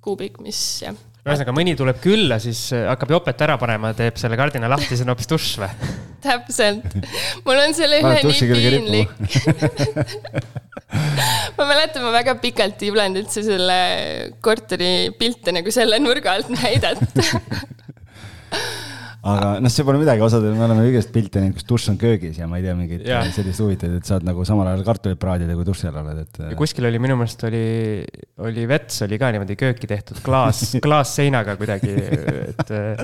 [0.00, 4.38] kuubik, mis jah ühesõnaga, mõni tuleb külla, siis äh, hakkab jopet ära panema, teeb selle
[4.40, 5.90] kardina lahti, see on hoopis dušš või?
[6.24, 6.96] täpselt,
[7.44, 9.12] mul on selle üle nii piinlik.
[11.58, 13.80] ma mäletan, ma väga pikalt ei julenud üldse selle
[14.44, 17.26] korteri pilte nagu selle nurga alt näidata.
[19.20, 22.38] aga noh, see pole midagi, osadel me oleme kõigest pilte näinud, kus dušš on köögis
[22.40, 23.26] ja ma ei tea, mingeid Jah.
[23.36, 26.40] selliseid huvitavaid, et saad nagu samal ajal kartulit praadida, kui duši all oled, et.
[26.48, 27.64] ja kuskil oli minu meelest oli,
[28.48, 31.92] oli vets oli ka niimoodi kööki tehtud klaas, klaasseinaga kuidagi,
[32.48, 33.02] et äh,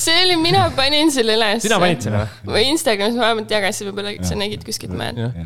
[0.00, 1.66] see oli, mina panin selle üles.
[1.66, 2.54] sina panid selle või?
[2.56, 5.44] või Instagramis ma vähemalt jagasin, võib-olla sa nägid kuskilt, ma jah,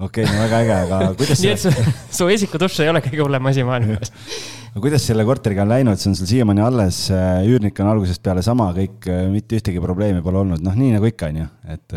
[0.00, 1.72] okei okay,, no väga äge, aga kuidas nii et su,
[2.20, 4.12] su esikudušš ei ole kõige hullem asi maailmas.
[4.74, 8.22] no kuidas selle korteriga on läinud, see on sul siiamaani alles, äh, üürnik on algusest
[8.24, 11.48] peale sama, kõik, äh, mitte ühtegi probleemi pole olnud, noh, nii nagu ikka, on ju,
[11.76, 11.96] et.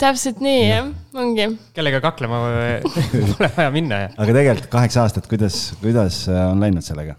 [0.00, 1.48] täpselt nii jah, ongi.
[1.76, 4.04] kellega kaklema pole vaja minna.
[4.16, 7.18] aga tegelikult kaheksa aastat, kuidas, kuidas on läinud sellega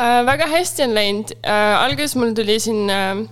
[0.00, 0.22] äh,?
[0.24, 3.26] väga hästi on läinud äh,, alguses mul tuli siin äh,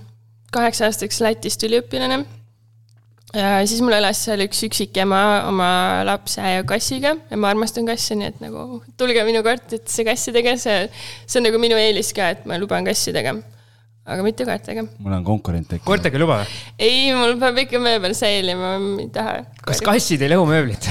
[0.53, 2.27] kaheksa aastaks Lätist üliõpilane
[3.37, 5.69] Ja siis mul elas seal üks üksik ema oma
[6.09, 10.87] lapse ja kassiga ja ma armastan kasse, nii et nagu tulge minu korterisse kassidega, see,
[11.27, 13.37] see on nagu minu eelis ka, et ma luban kassidega.
[14.09, 14.87] aga mitte koertega.
[15.05, 15.85] mul on konkurent tekkinud.
[15.91, 16.38] koertega ei luba?
[16.81, 19.35] ei, mul peab ikka mööbel säilima, ma ei taha.
[19.61, 20.88] kas kassid ei lõhu mööblit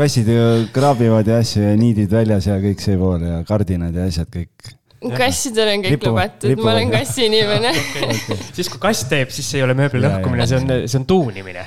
[0.00, 0.44] kassid ju
[0.76, 4.76] kraabivad ja asju ja niidid väljas ja kõik see pool ja kardinad ja asjad kõik
[5.08, 8.08] kassidel on kõik Ripu, lubatud, ma olen kassiinimene okay.
[8.18, 8.48] okay.
[8.56, 11.64] siis kui kass teeb, siis see ei ole mööbli lõhkumine, see on, see on tuunimine.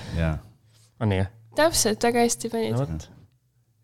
[1.01, 1.25] on nii?
[1.57, 2.85] täpselt, väga hästi panid no,.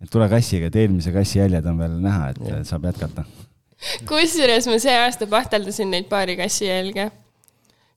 [0.04, 2.60] et tule kassiga, et eelmise kassi jäljed on veel näha, et ja.
[2.68, 3.26] saab jätkata.
[4.10, 7.10] kusjuures ma see aasta pahteldasin neid paari kassi jälge.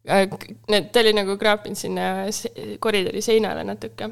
[0.02, 2.24] Need, ta oli nagu kraapinud sinna
[2.82, 4.08] koridori seinale natuke.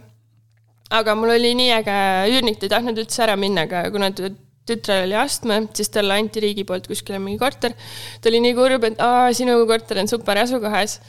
[0.91, 1.97] aga mul oli nii äge,
[2.31, 4.29] üürnik ei tahtnud üldse ära minna, aga kuna ta
[4.71, 7.75] tütrel oli astme, siis talle anti riigi poolt kuskile mingi korter.
[8.21, 11.01] ta oli nii kurb, et aa, sinu korter on super asukohas.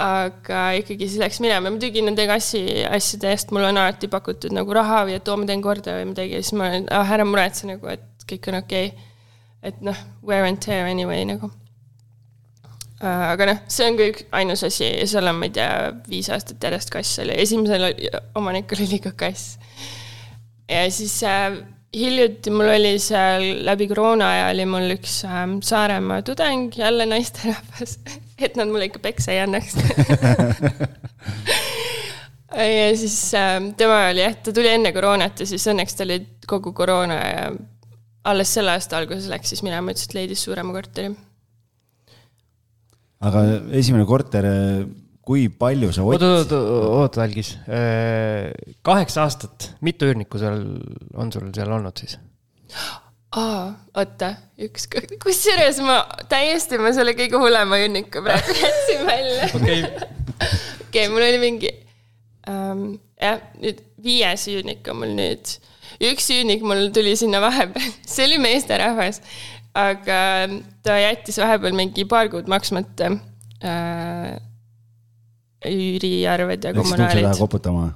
[0.00, 3.50] aga ikkagi siis läks minema, muidugi nende kassi asjade eest.
[3.52, 6.38] Mulle on alati pakutud nagu raha või et too, ma teen korda või midagi.
[6.38, 8.92] Ja siis ma olen, ah ära muretse nagu, et kõik on okei.
[8.92, 9.08] Okay..
[9.62, 11.50] et noh, wear and tear anyway nagu.
[13.00, 14.84] Aga noh, see on kõik ainus asi.
[14.84, 15.72] Ja seal on, ma ei tea,
[16.08, 17.86] viis aastat järjest kass oli, esimesel
[18.36, 19.56] omanikul oli ka kass.
[20.68, 21.56] ja siis äh,
[21.96, 27.98] hiljuti mul oli seal läbi koroona aja oli mul üks ähm, Saaremaa tudeng, jälle naisterahvas,
[28.44, 29.74] et nad mulle ikka peksa ei annaks
[32.54, 36.22] ja siis ähm, tema oli jah, ta tuli enne koroonat ja siis õnneks tal oli
[36.50, 37.50] kogu koroona ja
[38.30, 41.10] alles selle aasta alguses läks siis minema, ütles, et leidis suurema korteri.
[43.26, 43.44] aga
[43.80, 44.46] esimene korter
[45.26, 46.24] kui palju sa otsisid?
[46.26, 47.52] oota, oota, oota, Algis.
[47.68, 48.50] Äh,
[48.86, 50.64] kaheksa aastat, mitu üürnikku seal
[51.14, 52.16] on sul seal olnud siis?
[53.36, 54.32] aa, oota,
[54.66, 54.88] üks,
[55.22, 59.50] kusjuures ma täiesti, ma selle kõige hullema üürniku praegu jätsin välja.
[59.54, 59.84] okei,
[60.88, 61.72] okei, mul oli mingi
[62.50, 62.84] ähm,,
[63.20, 65.54] jah, nüüd viies üürnik on mul nüüd.
[66.10, 69.22] üks üürnik mul tuli sinna vahepeal, see oli meesterahvas,
[69.78, 70.20] aga
[70.82, 73.12] ta jättis vahepeal mingi paar kuud maksmata
[73.62, 74.38] äh,
[75.66, 77.24] üüriarved ja kommunaalid.
[77.24, 77.90] Läksid koputama?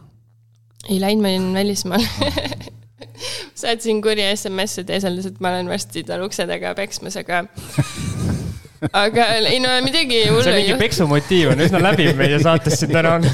[0.88, 2.02] ei läinud, ma olin välismaal
[3.62, 7.44] saatsin kurja SMS-i, et eeseldas, et ma olen varsti tal ukse taga peksmas, aga
[9.04, 10.44] aga ei no midagi hullu ei juhtu.
[10.50, 13.24] see mingi peksumotiiv on üsna läbiv meie saates siin täna on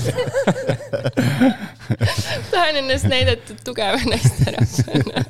[2.52, 5.24] tahan ennast näidata tugeva naisterahvana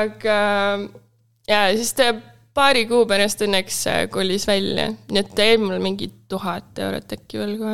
[0.00, 0.38] aga
[1.48, 2.10] ja siis ta
[2.54, 7.40] paari kuu pärast õnneks äh, kolis välja, nii et jäi mul mingi tuhat eurot äkki
[7.40, 7.72] võlgu,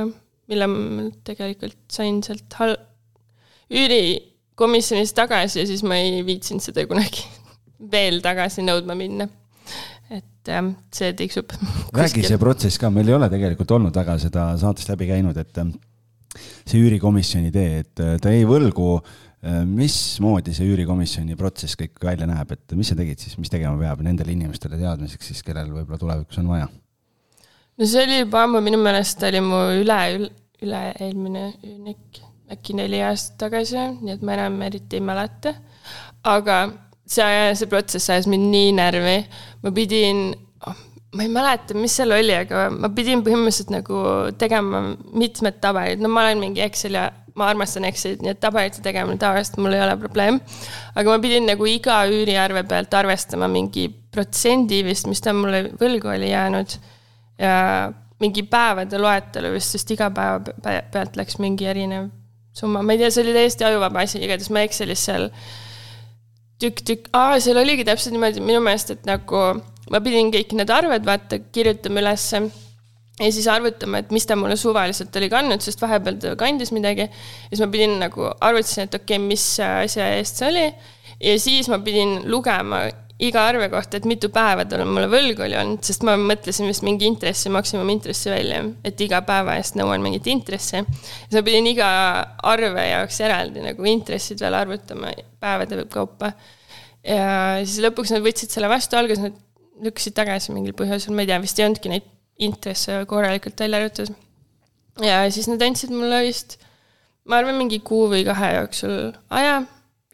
[0.51, 2.79] mille ma tegelikult sain sealt hal-,
[3.71, 7.27] üürikomisjonist tagasi ja siis ma ei viitsinud seda kunagi
[7.95, 9.29] veel tagasi nõudma minna.
[10.11, 11.53] et äh, see tiksub.
[12.01, 15.61] räägi see protsess ka, meil ei ole tegelikult olnud väga seda saatest läbi käinud, et
[15.63, 15.77] ähm,
[16.65, 18.97] see üürikomisjoni idee, et äh, ta jäi võlgu
[19.41, 24.03] mismoodi see üürikomisjoni protsess kõik välja näeb, et mis sa tegid siis, mis tegema peab
[24.05, 26.67] nendele inimestele teadmiseks siis, kellel võib-olla tulevikus on vaja?
[27.81, 30.01] no see oli juba ammu, minu meelest oli mu üle,
[30.61, 32.21] üle-eelmine üürnik,
[32.53, 35.55] äkki neli aastat tagasi, nii et ma enam eriti ei mäleta.
[36.29, 36.61] aga
[37.09, 39.17] see, see protsess ajas mind nii närvi,
[39.65, 40.27] ma pidin
[40.69, 40.85] oh,
[41.17, 44.05] ma ei mäleta, mis seal oli, aga ma pidin põhimõtteliselt nagu
[44.37, 44.85] tegema
[45.17, 47.01] mitmed tabelid, no ma olen mingi Exceli
[47.39, 50.41] ma armastan Excelit, nii et tabelite tegemine tavaliselt mul ei ole probleem.
[50.95, 56.13] aga ma pidin nagu iga üüriarve pealt arvestama mingi protsendi vist, mis ta mulle võlgu
[56.15, 56.79] oli jäänud.
[57.41, 57.57] ja
[58.21, 62.11] mingi päevade loetelu vist, sest iga päeva pealt läks mingi erinev
[62.53, 65.29] summa, ma ei tea, see oli täiesti ajuvaba asi, igatahes ma Excelis seal
[66.61, 69.45] tükk-tükk, aa, seal oligi täpselt niimoodi minu meelest, et nagu
[69.91, 72.43] ma pidin kõik need arved vaata kirjutama ülesse
[73.21, 77.07] ja siis arvutama, et mis ta mulle suvaliselt oli kandnud, sest vahepeal ta kandis midagi.
[77.11, 80.67] ja siis ma pidin nagu arvutasin, et okei okay,, mis asja eest see oli.
[81.21, 82.87] ja siis ma pidin lugema
[83.21, 86.85] iga arve kohta, et mitu päeva tal mulle võlgu oli olnud, sest ma mõtlesin vist
[86.87, 90.81] mingi intressi, maksimumintressi välja, et iga päeva eest nõuan mingit intressi.
[90.81, 91.91] siis ma pidin iga
[92.49, 96.33] arve jaoks eraldi nagu intressid veel arvutama päevade kaupa.
[97.05, 99.37] ja siis lõpuks nad võtsid selle vastu, alguses nad
[99.85, 102.09] lükkasid tagasi mingil põhjusel, ma ei tea, vist ei olnudki neid
[102.41, 104.15] intresse korralikult välja arvatud.
[105.05, 106.59] ja siis nad andsid mulle vist
[107.31, 109.63] ma arvan, mingi kuu või kahe jooksul aja,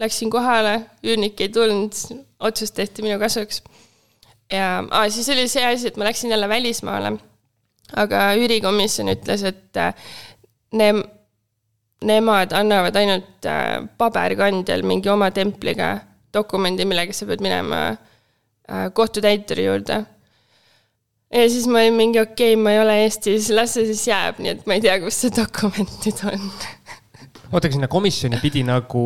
[0.03, 1.97] läksin kohale, üürnik ei tulnud,
[2.45, 3.63] otsus tehti minu kasuks.
[4.53, 7.17] ja ah, siis oli see asi, et ma läksin jälle välismaale.
[7.97, 9.95] aga üürikomisjon ütles, et äh,
[10.75, 11.05] ne-,
[12.05, 16.01] nemad annavad ainult äh, paberkandjal mingi oma templiga
[16.35, 20.03] dokumendi, millega sa pead minema äh, kohtutäituri juurde
[21.33, 24.39] ja siis ma olin mingi okei okay,, ma ei ole Eestis, las see siis jääb,
[24.43, 26.47] nii et ma ei tea, kus see dokument nüüd on.
[27.51, 29.03] oota, aga sinna komisjoni pidi nagu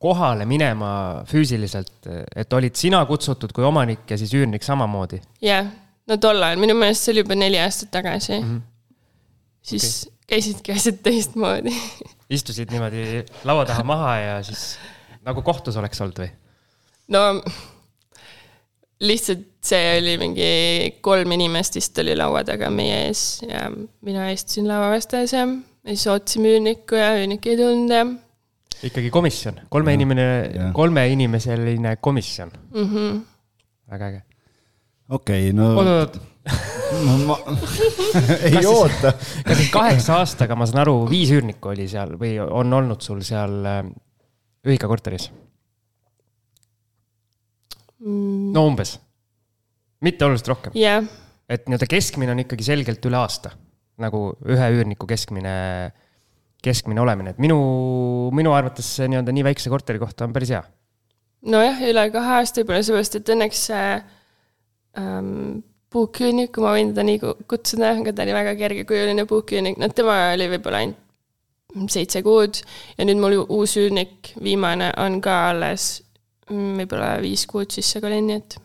[0.00, 0.92] kohale minema
[1.28, 5.20] füüsiliselt, et olid sina kutsutud kui omanik ja siis üürnik samamoodi?
[5.44, 5.68] jah,
[6.08, 8.46] no tol ajal, minu meelest see oli juba neli aastat tagasi mm.
[8.46, 8.62] -hmm.
[9.62, 10.16] siis okay.
[10.36, 11.74] käisidki asjad teistmoodi
[12.30, 14.78] istusid niimoodi laua taha maha ja siis
[15.26, 16.30] nagu kohtus oleks olnud või?
[17.10, 17.24] no
[19.00, 20.50] lihtsalt see oli mingi
[21.04, 23.68] kolm inimest vist oli laua taga meie ees ja
[24.04, 25.46] mina istusin laua vastas ja
[25.86, 28.06] siis ootasime üürnikku ja üürnik ei tulnud ja.
[28.88, 30.26] ikkagi komisjon, kolme inimene,
[30.76, 32.90] kolmeinimeseline komisjon mm.
[32.90, 33.22] -hmm.
[33.90, 34.22] väga äge.
[35.08, 35.72] okei okay,, no.
[35.76, 36.20] oot, oot
[37.06, 37.36] no ma
[38.46, 39.12] ei kas oota.
[39.44, 43.22] kas siis kaheksa aastaga, ma saan aru, viis üürnikku oli seal või on olnud sul
[43.26, 43.84] seal äh,
[44.66, 45.30] ühikakorteris?
[48.00, 48.50] Mm..
[48.56, 48.96] no umbes,
[50.04, 50.76] mitte oluliselt rohkem.
[50.78, 51.06] Yeah..
[51.50, 53.54] et nii-öelda keskmine on ikkagi selgelt üle aasta,
[54.00, 55.54] nagu ühe üürniku keskmine,
[56.64, 57.58] keskmine olemine, et minu,
[58.36, 60.62] minu arvates see nii-öelda nii väikse korteri kohta on päris hea.
[61.50, 63.84] nojah, üle kahe aasta võib-olla, seepärast et õnneks see
[65.00, 65.60] ähm,
[65.90, 70.18] puuküürnik, kui ma võin teda nii kutsuda, aga ta oli väga kergekujuline puuküürnik, noh, tema
[70.34, 71.06] oli võib-olla ainult
[71.90, 72.60] seitse kuud
[72.98, 76.00] ja nüüd mul uus üürnik, viimane, on ka alles
[76.50, 78.56] võib-olla viis kuud sisse ka olin, nii et.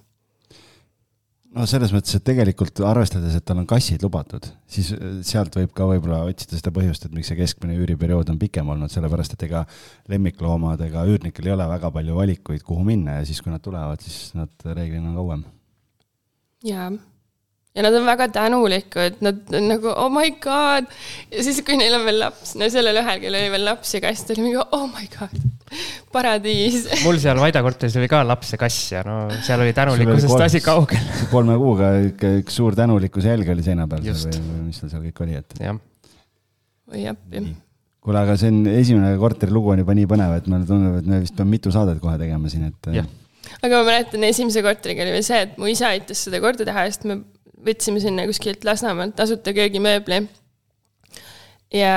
[1.55, 5.73] no selles mõttes, et tegelikult arvestades, et tal on kassid lubatud, siis äh, sealt võib
[5.77, 9.47] ka võib-olla otsida seda põhjust, et miks see keskmine üüriperiood on pikem olnud, sellepärast et
[9.49, 9.65] ega
[10.11, 14.33] lemmikloomadega üürnikel ei ole väga palju valikuid, kuhu minna ja siis, kui nad tulevad, siis
[14.37, 15.45] nad reeglina on kauem.
[16.65, 16.89] jaa
[17.75, 20.87] ja nad on väga tänulikud, nad on nagu oh my god.
[21.31, 24.01] ja siis, kui neil on veel laps, no sellel ühel, kellel oli veel laps ja
[24.05, 25.35] kass, ta oli mingi oh my god,
[26.15, 26.87] paradiis.
[27.03, 30.63] mul seal Vaida korteris oli ka laps ja kass ja no seal oli tänulikkusest asi
[30.63, 31.11] kaugel.
[31.33, 35.05] kolme kuuga ikka üks suur tänulikkuse jälg oli seina peal või, või mis tal seal
[35.09, 35.59] kõik oli, et.
[35.67, 35.83] jah.
[36.95, 37.45] oi appi.
[38.05, 41.23] kuule, aga see on, esimene korterilugu on juba nii põnev, et mulle tundub, et me
[41.27, 42.91] vist peame mitu saadet kohe tegema siin, et.
[43.59, 46.87] aga ma mäletan, esimese korteriga oli veel see, et mu isa aitas seda korda teha,
[46.87, 47.25] sest me
[47.65, 50.25] võtsime sinna kuskilt Lasnamäelt tasuta köögimööbli.
[51.73, 51.93] ja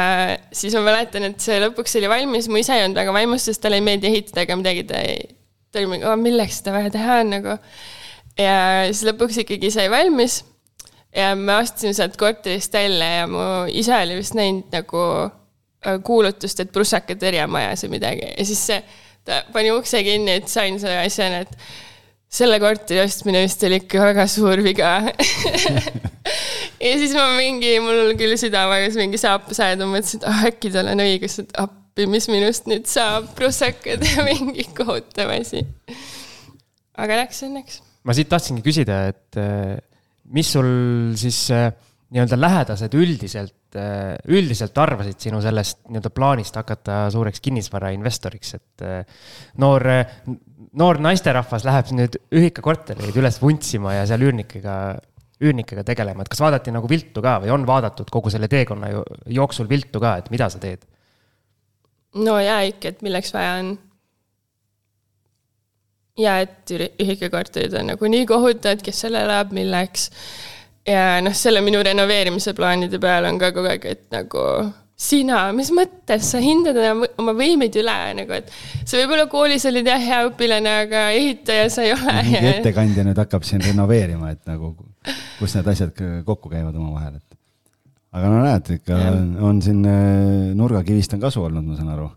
[0.53, 3.63] siis ma mäletan, et see lõpuks oli valmis, mu isa ei olnud väga vaimus, sest
[3.63, 5.29] talle ei meeldi ehitada ega midagi, ta ei,
[5.73, 7.59] ta oli mingi, milleks seda vaja teha on nagu.
[8.39, 8.55] ja
[8.91, 10.41] siis lõpuks ikkagi sai valmis
[11.15, 16.61] ja me astusime sealt korterist välja ja mu isa oli vist näinud nagu äh, kuulutust,
[16.61, 18.81] et prussaka tõrjemajas või midagi ja siis see,
[19.29, 21.55] ta pani ukse kinni, et sain selle asja, et
[22.29, 24.91] selle korteri ostmine vist oli ikka väga suur viga
[26.87, 30.73] ja siis ma mingi, mul küll süda vajas mingi saapasajad, ma mõtlesin, et ah, äkki
[30.75, 35.65] tal on õigus, et appi, mis minust nüüd saab, prussakad ja mingi kohutav asi.
[37.01, 37.83] aga läks õnneks.
[38.05, 39.79] ma siit tahtsingi küsida, et eh,
[40.37, 40.69] mis sul
[41.19, 41.71] siis eh,
[42.13, 48.87] nii-öelda lähedased üldiselt, eh, üldiselt arvasid sinu sellest nii-öelda plaanist hakata suureks kinnisvarainvestoriks, et
[49.65, 49.89] noor
[50.77, 54.77] noor naisterahvas läheb nüüd ühikakortereid üles vuntsima ja seal üürnikega,
[55.41, 58.91] üürnikega tegelema, et kas vaadati nagu viltu ka või on vaadatud kogu selle teekonna
[59.33, 60.85] jooksul viltu ka, et mida sa teed?
[62.19, 63.73] no jaa ikka, et milleks vaja on.
[66.19, 70.11] ja et ühikakorterid on nagu nii kohutavad, kes seal elab, milleks.
[70.89, 74.45] ja noh, selle minu renoveerimise plaanide peal on ka kogu aeg, et nagu
[74.99, 78.51] sina, mis mõttes, sa hindad oma võimeid üle nagu, et
[78.83, 82.17] sa võib-olla koolis olid jah, hea õpilane, aga ehitaja sa ei ole.
[82.27, 84.75] mingi ettekandja nüüd hakkab siin renoveerima, et nagu,
[85.39, 87.39] kus need asjad kokku käivad omavahel, et.
[88.19, 89.17] aga no näed, ikka ja.
[89.47, 92.11] on, siin äh, nurgakivist on kasu olnud, ma saan aru.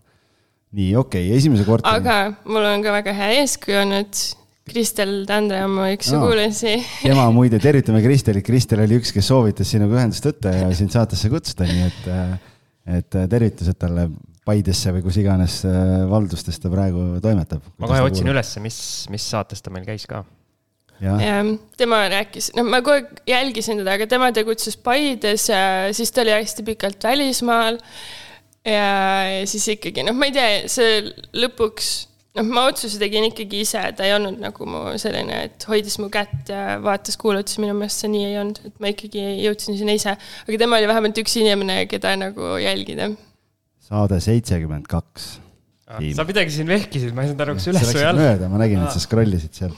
[0.73, 2.01] nii, okei okay,, esimese korteri.
[2.01, 4.27] aga mul on ka väga hea eeskuju olnud.
[4.71, 6.89] Kristel Tandre on mu üks sugulasi no,.
[7.01, 11.31] tema muide, tervitame Kristelit, Kristel oli üks, kes soovitas sinuga ühendust võtta ja sind saatesse
[11.33, 12.50] kutsuda, nii et äh,
[12.87, 14.09] et äh, tervitused talle
[14.41, 17.65] Paidesse või kus iganes äh, valdustes ta praegu toimetab.
[17.77, 18.77] ma kohe otsin ülesse, mis,
[19.13, 20.23] mis saates ta meil käis ka.
[21.01, 21.43] jah ja,,
[21.77, 25.61] tema rääkis, noh, ma kogu aeg jälgisin teda, aga tema tegutses Paides ja
[25.93, 27.77] siis ta oli hästi pikalt välismaal.
[28.65, 28.87] ja,
[29.29, 31.03] ja siis ikkagi, noh, ma ei tea, see
[31.37, 31.93] lõpuks
[32.37, 36.07] noh, ma otsuse tegin ikkagi ise, ta ei olnud nagu mu selline, et hoidis mu
[36.13, 40.15] kätt ja vaatas-kuulutas, minu meelest see nii ei olnud, et ma ikkagi jõudsin sinna ise.
[40.45, 43.11] aga tema oli vähemalt üks inimene, keda nagu jälgida.
[43.91, 45.31] saade seitsekümmend kaks.
[46.15, 48.23] sa midagi siin vehkisid, ma ei saanud aru, kas üles või alla.
[48.23, 49.77] mööda, ma nägin, et sa scroll isid seal.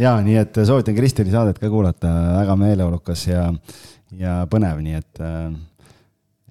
[0.00, 3.48] ja nii, et soovitan Kristeli saadet ka kuulata, väga meeleolukas ja,
[4.16, 5.24] ja põnev, nii et,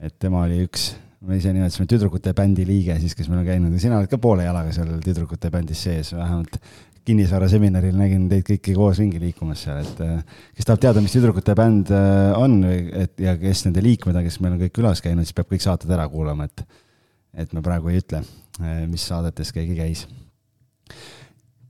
[0.06, 0.92] et tema oli üks,
[1.28, 4.20] me ise nimetasime tüdrukute bändi liige siis, kes meil on käinud ja sina oled ka
[4.22, 6.60] poole jalaga seal tüdrukute bändis sees, vähemalt
[7.10, 10.02] kinnisvara seminaril nägin teid kõiki koos ringi liikumas seal, et
[10.56, 11.92] kes tahab teada, mis tüdrukute bänd
[12.38, 15.50] on, et ja kes nende liikmed on, kes meil on kõik külas käinud, siis peab
[15.50, 16.66] kõik saated ära kuulama, et
[17.40, 18.24] et me praegu ei ütle,
[18.90, 20.08] mis saadetes keegi käis.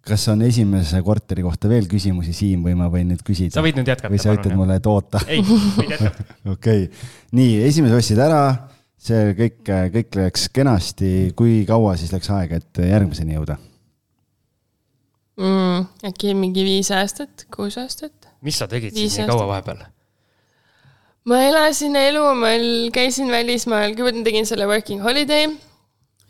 [0.10, 3.54] kas on esimese korteri kohta veel küsimusi, Siim, või ma võin nüüd küsida?
[3.54, 4.12] sa võid nüüd jätkata.
[4.14, 5.22] või sa ütled mulle, et oota?
[5.28, 6.26] ei, võid jätkata.
[6.56, 8.42] okei okay., nii, esimese ostsid ära,
[9.00, 9.62] see kõik,
[9.96, 13.60] kõik läks kenasti, kui kaua siis läks aega, et järgmiseni jõuda?
[15.40, 15.88] mm,?
[16.10, 18.30] äkki mingi viis aastat, kuus aastat.
[18.46, 19.84] mis sa tegid siis nii kaua vahepeal?
[21.30, 22.54] ma elasin elu, ma
[22.96, 25.50] käisin välismaal, kõigepealt ma tegin selle working holiday,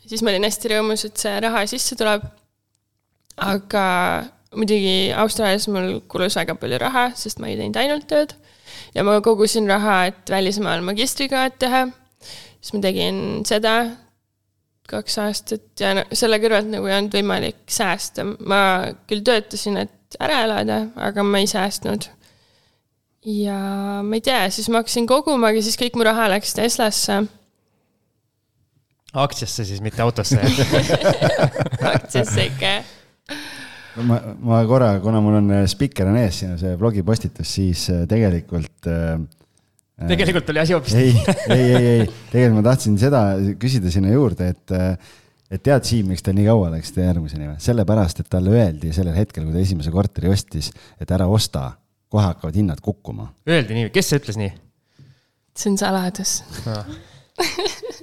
[0.05, 2.25] siis ma olin hästi rõõmus, et see raha sisse tuleb.
[3.39, 3.85] aga
[4.55, 8.35] muidugi Austraalias mul kulus väga palju raha, sest ma ei teinud ainult tööd
[8.95, 11.87] ja ma kogusin raha, et välismaal magistrikraad teha.
[12.59, 13.73] Siis ma tegin seda
[14.89, 18.25] kaks aastat ja no, selle kõrvalt nagu ei olnud võimalik säästa.
[18.25, 18.61] ma
[19.09, 22.09] küll töötasin, et ära elada, aga ma ei säästnud.
[23.29, 23.59] ja
[24.05, 27.21] ma ei tea, siis ma hakkasin koguma, aga siis kõik mu raha läks Teslasse.
[29.13, 30.41] aktsiasse siis, mitte autosse
[31.95, 32.95] aktsiasse ikka, jah
[34.03, 38.05] ma, ma korra, kuna mul on spikker on ees, siin on see blogipostitus, siis äh,
[38.09, 39.17] tegelikult äh,
[40.07, 41.11] tegelikult oli asi hoopis ei,
[41.49, 43.23] ei, ei, ei, tegelikult ma tahtsin seda
[43.59, 44.73] küsida sinna juurde, et,
[45.49, 47.57] et tead, Siim, miks ta nii kaua läks järgmiseni või?
[47.63, 51.71] sellepärast, et talle öeldi sellel hetkel, kui ta esimese korteri ostis, et ära osta,
[52.09, 53.31] kohe hakkavad hinnad kukkuma.
[53.49, 54.53] Öeldi nii, kes see ütles nii?
[55.59, 56.37] see on saladus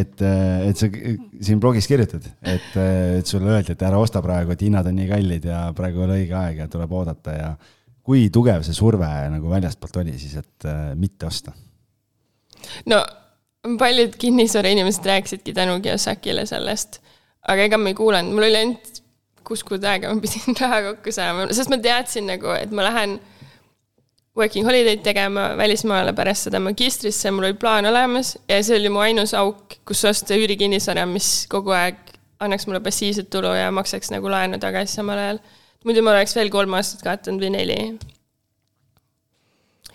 [0.00, 2.70] et, et sa siin blogis kirjutad, et,
[3.18, 6.06] et sulle öeldi, et ära osta praegu, et hinnad on nii kallid ja praegu ei
[6.06, 7.48] ole õige aeg ja tuleb oodata ja
[8.02, 11.54] kui tugev see surve nagu väljastpoolt oli siis, et äh, mitte osta?
[12.90, 13.02] no
[13.78, 16.98] paljud kinnisvarainimesed rääkisidki tänu Kiyosakile sellest,
[17.48, 19.02] aga ega ma ei kuulanud, mul oli ainult
[19.46, 23.18] kuus kuud aega, ma pidin raha kokku saama, sest ma teadsin nagu, et ma lähen
[24.38, 29.02] working holiday'd tegema välismaale pärast seda magistrisse, mul oli plaan olemas ja see oli mu
[29.04, 31.98] ainus auk, kus osta üürikinnisvara, mis kogu aeg
[32.42, 35.42] annaks mulle passiivset tulu ja maksaks nagu laenu tagasi samal ajal
[35.86, 37.78] muidu ma oleks veel kolm aastat kaotanud või neli.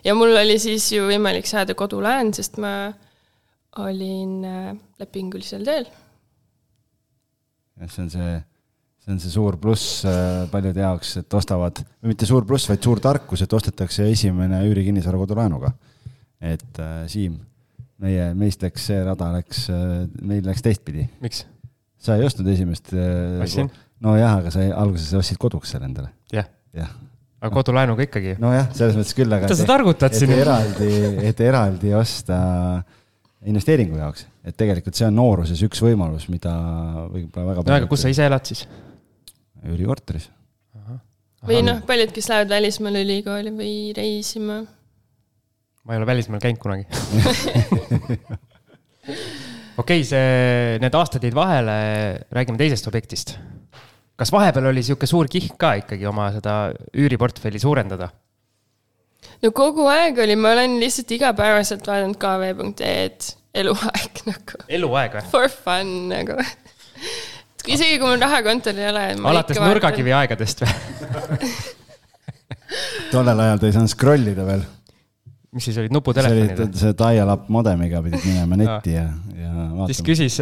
[0.04, 2.74] ja mul oli siis ju võimalik saada kodulaen, sest ma
[3.84, 4.70] olin äh,
[5.02, 5.88] lepingulisel tööl.
[7.78, 8.38] jah, see on see,
[9.06, 12.84] see on see suur pluss äh, paljude jaoks, et ostavad, või mitte suur pluss, vaid
[12.84, 15.74] suur tarkus, et ostetakse esimene üürikinnisvara kodulaenuga.
[16.42, 17.40] et äh, Siim,
[18.04, 19.68] meie, meist läks see rada läks,
[20.22, 21.08] meil läks teistpidi.
[21.24, 21.46] miks?
[21.98, 22.92] sa ei ostnud esimest.
[23.42, 23.72] ostsin
[24.04, 26.14] nojah, aga sa alguses ostsid koduks selle endale.
[26.34, 26.94] jah jah.
[27.42, 28.36] aga kodulaenuga ikkagi.
[28.42, 29.48] nojah, selles mõttes küll, aga.
[29.48, 30.34] mida sa targutad siin?
[30.38, 30.92] eraldi,
[31.30, 32.38] et eraldi osta
[33.48, 36.54] investeeringu jaoks, et tegelikult see on nooruses üks võimalus, mida
[37.14, 37.68] võib-olla väga.
[37.70, 38.66] no aga kus sa ise elad siis?
[39.68, 40.30] üürikorteris.
[41.48, 44.62] või noh, paljud, kes lähevad välismaale ülikooli või reisima.
[45.84, 46.86] ma ei ole välismaal käinud kunagi
[49.78, 51.78] okei okay,, see, need aastad jäid vahele,
[52.34, 53.38] räägime teisest objektist
[54.18, 56.58] kas vahepeal oli sihuke suur kihk ka ikkagi oma seda
[56.98, 58.10] üüriportfelli suurendada?
[59.44, 63.32] no kogu aeg oli, ma olen lihtsalt igapäevaselt vaadanud kv.ee-d,
[63.64, 64.62] eluaeg nagu.
[64.80, 65.26] eluaeg või?
[65.34, 66.38] For fun nagu
[67.68, 69.04] isegi kui mul raha kontol ei ole.
[69.32, 71.52] alates nurgakivi aegadest või
[73.14, 74.66] tollel ajal ta ei saanud scroll ida veel.
[75.56, 76.76] mis siis olid nuputelefonid?
[76.80, 79.90] see dial-up modemiga pidid minema netti ja, ja vaatama.
[79.92, 80.42] siis küsis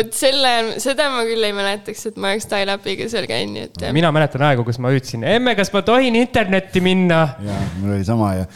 [0.00, 3.86] vot selle, seda ma küll ei mäletaks, et ma oleks dial-up'iga seal käinud, nii et.
[3.96, 7.22] mina mäletan aegu, kus ma hüüdsin, emme, kas ma tohin internetti minna?
[7.46, 8.46] ja, mul oli sama ja,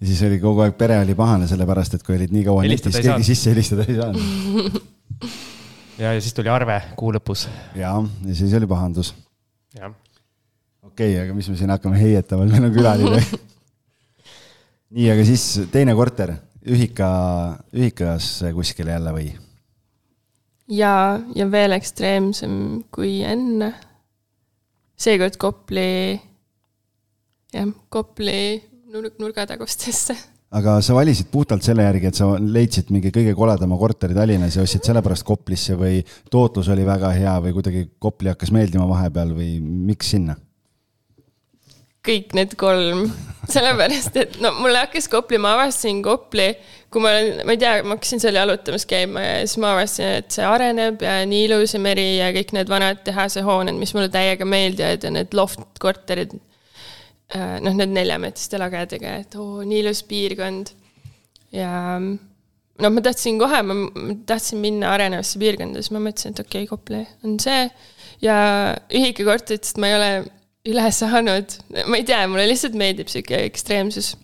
[0.00, 3.00] ja siis oli kogu aeg, pere oli pahane sellepärast, et kui olid nii kaua netis,
[3.00, 4.80] keegi sisse helistada ei saanud
[6.02, 7.46] ja, ja siis tuli arve kuu lõpus.
[7.78, 9.14] ja, ja siis oli pahandus.
[9.78, 9.92] jah.
[10.82, 13.22] okei okay,, aga mis me siin hakkame heietama, meil on külaline
[14.94, 16.36] nii, aga siis teine korter,
[16.70, 17.08] ühika,
[17.74, 19.32] ühikas kuskil jälle või?
[20.68, 23.72] Ja, ja veel ekstreemsem kui enne.
[24.96, 26.14] seekord Kopli,
[27.52, 28.38] jah, Kopli
[28.94, 30.16] nurg, nurgatagustesse.
[30.54, 34.62] aga sa valisid puhtalt selle järgi, et sa leidsid mingi kõige koledama korteri Tallinnas ja
[34.62, 35.98] ostsid sellepärast Koplisse või
[36.30, 40.38] tootlus oli väga hea või kuidagi Kopli hakkas meeldima vahepeal või miks sinna?
[42.04, 43.06] Kõik need kolm,
[43.50, 46.50] sellepärast et no mulle hakkas Kopli, ma avastasin Kopli,
[46.92, 50.20] kui ma olen, ma ei tea, ma hakkasin seal jalutamas käima ja siis ma avastasin,
[50.20, 54.10] et see areneb ja nii ilus ja meri ja kõik need vanad tehasehooned, mis mulle
[54.12, 56.36] täiega meeldivad ja need loft-korterid.
[57.34, 60.70] noh, need neljameetriste lagedega, et oo, nii ilus piirkond.
[61.56, 63.74] ja no ma tahtsin kohe, ma
[64.28, 67.68] tahtsin minna arenevasse piirkonda, siis ma mõtlesin, et okei okay,, Kopli on see.
[68.22, 68.36] ja
[68.92, 70.10] ühikakorteritest ma ei ole
[70.68, 71.58] üle saanud,
[71.90, 74.14] ma ei tea, mulle lihtsalt meeldib sihuke ekstreemsus.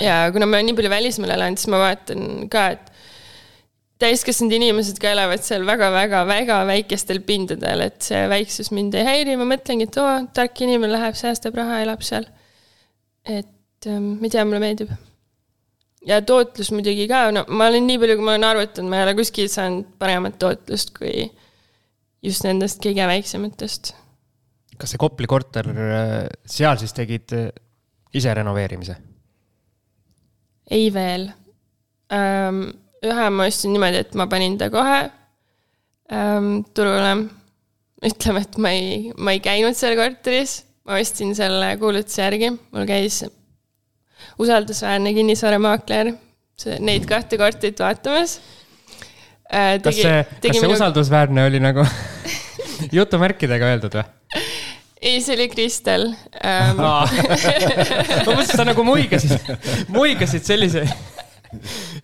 [0.00, 2.86] ja kuna ma nii palju välismaal elanud, siis ma vaatan ka, et
[4.00, 9.48] täiskasvanud inimesed ka elavad seal väga-väga-väga väikestel pindadel, et see väiksus mind ei häiri, ma
[9.50, 12.30] mõtlengi, et oo, tark inimene läheb, säästab raha, elab seal.
[13.28, 14.90] et ma ei tea, mulle meeldib
[16.06, 19.06] ja tootlus muidugi ka, no ma olen nii palju, kui ma olen arvutanud, ma ei
[19.08, 21.28] ole kuskilt saanud paremat tootlust kui
[22.24, 23.94] just nendest kõige väiksematest.
[24.80, 25.68] Kas see Kopli korter,
[26.48, 27.50] seal siis tegid äh,
[28.16, 28.96] ise renoveerimise?
[30.70, 31.30] ei veel
[32.10, 35.02] ühe ma ostsin niimoodi, et ma panin ta kohe
[36.74, 37.12] turule.
[38.06, 42.86] ütleme, et ma ei, ma ei käinud seal korteris, ma ostsin selle kuulutuse järgi, mul
[42.88, 43.20] käis
[44.40, 46.14] usaldusväärne kinnisvaramaakler
[46.80, 48.38] neid kahte korterit vaatamas
[49.52, 49.76] äh,.
[49.82, 51.84] kas see, kas see usaldusväärne oli nagu
[52.98, 54.08] jutumärkidega öeldud või?
[55.00, 56.10] ei, see oli Kristel
[56.44, 56.76] ähm.
[56.80, 59.32] ma mõtlesin, sa nagu muigasid,
[59.92, 60.84] muigasid sellise,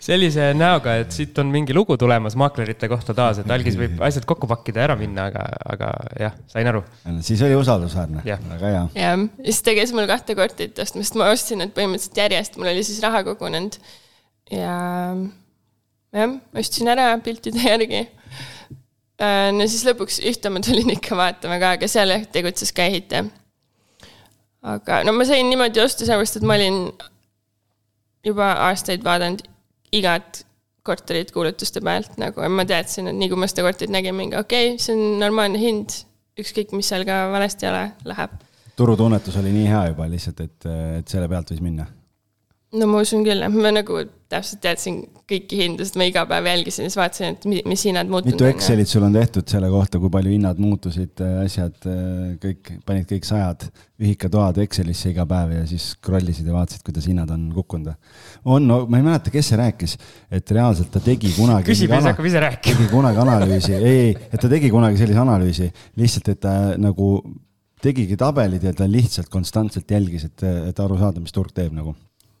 [0.03, 4.25] sellise näoga, et siit on mingi lugu tulemas maaklerite kohta taas, et algis võib asjad
[4.29, 5.45] kokku pakkida ja ära minna, aga,
[5.75, 6.83] aga jah, sain aru.
[7.25, 8.83] siis oli usaldusväärne väga hea.
[8.97, 12.73] jah, ja siis ta käis mul kahte korterit ostmas, ma ostsin need põhimõtteliselt järjest, mul
[12.73, 13.79] oli siis raha kogunenud.
[14.51, 14.75] ja
[16.17, 18.07] jah, ostsin ära piltide järgi.
[19.19, 23.27] No siis lõpuks ühte ma tulin ikka vaatama ka, aga seal jah tegutses ka ehitaja.
[24.73, 26.81] aga no ma sain niimoodi osta sellepärast, et ma olin
[28.27, 29.45] juba aastaid vaadanud
[29.95, 30.43] igat
[30.87, 34.37] korterit kuulutuste pealt nagu ja ma teadsin, et nii kui ma seda korterit nägin, mingi
[34.39, 36.01] okei okay,, see on normaalne hind,
[36.39, 38.37] ükskõik, mis seal ka valesti ei ole, läheb
[38.77, 40.67] turutunnetus oli nii hea juba lihtsalt, et,
[40.99, 41.87] et selle pealt võis minna.
[42.75, 44.97] No ma usun küll, et ma nagu täpselt teadsin
[45.27, 48.47] kõiki hindu, sest ma iga päev jälgisin, siis vaatasin, et mi- mis hinnad muutunud mitu
[48.49, 51.77] Excelit sul on tehtud selle kohta, kui palju hinnad muutusid, asjad,
[52.43, 53.69] kõik, panid kõik sajad
[54.03, 57.93] ühikatoad Excelisse iga päev ja siis scroll isid ja vaatasid, kuidas hinnad on kukkunud.
[58.43, 59.95] on no,, ma ei mäleta, kes see rääkis,
[60.31, 61.71] et reaalselt ta tegi kunagi.
[61.71, 62.75] küsib ja siis hakkab ise rääkima.
[62.75, 67.13] tegi kunagi analüüsi, ei, ei, et ta tegi kunagi sellise analüüsi, lihtsalt, et ta nagu
[67.81, 71.95] tegigi tabelid ja ta lihtsalt konstantselt jälgis, et, et aru saada, mis turg teeb nagu.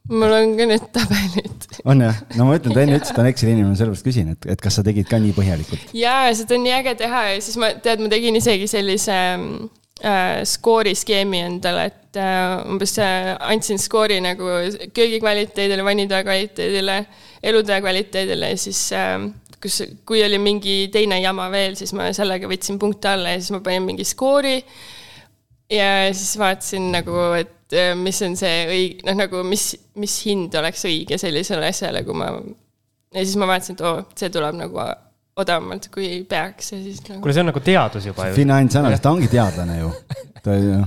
[0.09, 1.67] Mul on ka need tabelid.
[1.85, 4.33] on jah, no ma ütlen, ta enne ütles, et ta on Exceli inimene, sellepärast küsin,
[4.35, 5.89] et, et kas sa tegid ka nii põhjalikult?
[5.97, 10.43] jaa, seda on nii äge teha ja siis ma, tead, ma tegin isegi sellise äh,
[10.47, 14.53] skooriskeemi endale, et äh, umbes äh, andsin skoori nagu
[14.95, 17.01] köögi kvaliteedile, vannitoa kvaliteedile,
[17.43, 19.19] elutoa kvaliteedile ja siis äh,
[19.61, 23.53] kus, kui oli mingi teine jama veel, siis ma sellega võtsin punkte alla ja siis
[23.55, 24.61] ma panin mingi skoori.
[25.71, 30.55] ja siis vaatasin nagu, et äh, mis on see õige, noh nagu mis, mis hind
[30.59, 32.31] oleks õige sellisele asjale, kui ma.
[33.15, 34.81] ja siis ma vaatasin, et oo, see tuleb nagu
[35.37, 37.21] odavamalt, kui peaks ja siis nagu.
[37.21, 38.37] kuule, see on nagu teadus juba ju.
[38.39, 39.91] finantsanalüüs, ta ongi teadlane ju.
[40.43, 40.79] ta ju,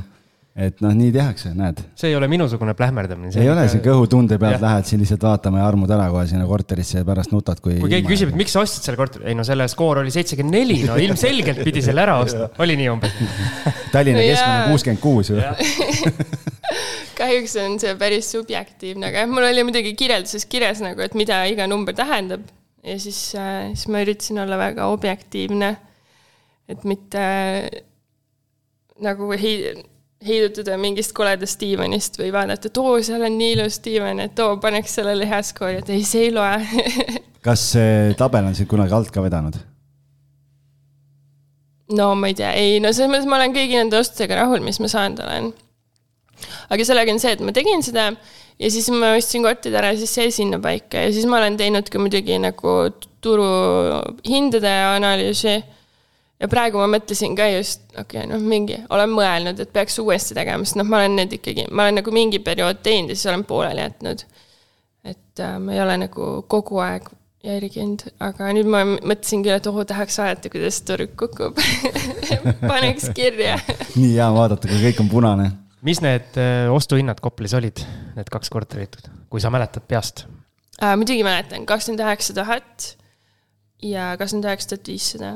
[0.57, 1.79] et noh, nii tehakse, näed.
[1.99, 3.31] see ei ole minusugune plähmerdamine.
[3.39, 4.65] ei ole siin kõhutunde pealt Jah.
[4.65, 7.77] lähed siin lihtsalt vaatama ja armud ära kohe sinna korterisse ja pärast nutad, kui.
[7.79, 10.59] kui keegi küsib, et miks sa ostsid selle korteri, ei no selle skoor oli seitsekümmend
[10.59, 13.15] neli, no ilmselgelt pidi selle ära ostma, oli nii umbes.
[13.95, 15.39] Tallinna keskmine on kuuskümmend kuus ju.
[17.21, 21.45] kahjuks on see päris subjektiivne, aga jah, mul oli muidugi kirjelduses kirjas nagu, et mida
[21.51, 22.43] iga number tähendab.
[22.83, 25.71] ja siis äh,, siis ma üritasin olla väga objektiivne.
[26.71, 27.81] et mitte äh,
[29.05, 29.75] nagu hei-,
[30.27, 34.59] heidutuda mingist koledast diivanist või vaadata, et oo, seal on nii ilus diivan, et oo,
[34.61, 36.61] paneks sellele hea skoori, et ei, see ei loe
[37.45, 39.57] kas see tabel on sind kunagi alt ka vedanud?
[41.97, 44.79] no ma ei tea, ei no selles mõttes ma olen kõigi nende ostudega rahul, mis
[44.83, 45.51] ma saanud olen.
[46.71, 48.11] aga sellega on see, et ma tegin seda
[48.61, 51.89] ja siis ma ostsin korterid ära, siis jäi sinna paika ja siis ma olen teinud
[51.91, 52.77] ka muidugi nagu
[53.25, 55.59] turuhindade analüüsi.
[56.41, 60.37] Ja praegu ma mõtlesin ka just, okei okay,, noh, mingi, olen mõelnud, et peaks uuesti
[60.37, 63.31] tegema, sest noh, ma olen need ikkagi, ma olen nagu mingi periood teinud ja siis
[63.33, 64.27] olen pooleli jätnud.
[65.05, 67.09] et äh, ma ei ole nagu kogu aeg
[67.45, 71.61] järginud, aga nüüd ma mõtlesin küll, et oo, tahaks vaadata, kuidas turg kukub.
[72.71, 73.57] paneks kirja.
[73.95, 75.51] nii hea vaadata, kui kõik on punane.
[75.87, 77.81] mis need äh, ostuhinnad Koplis olid,
[78.17, 79.01] need kaks korterit,
[79.33, 80.27] kui sa mäletad peast?
[80.81, 82.91] Äh, muidugi mäletan, kakskümmend üheksa tuhat
[83.85, 85.33] ja kakskümmend üheksa tuhat viissada.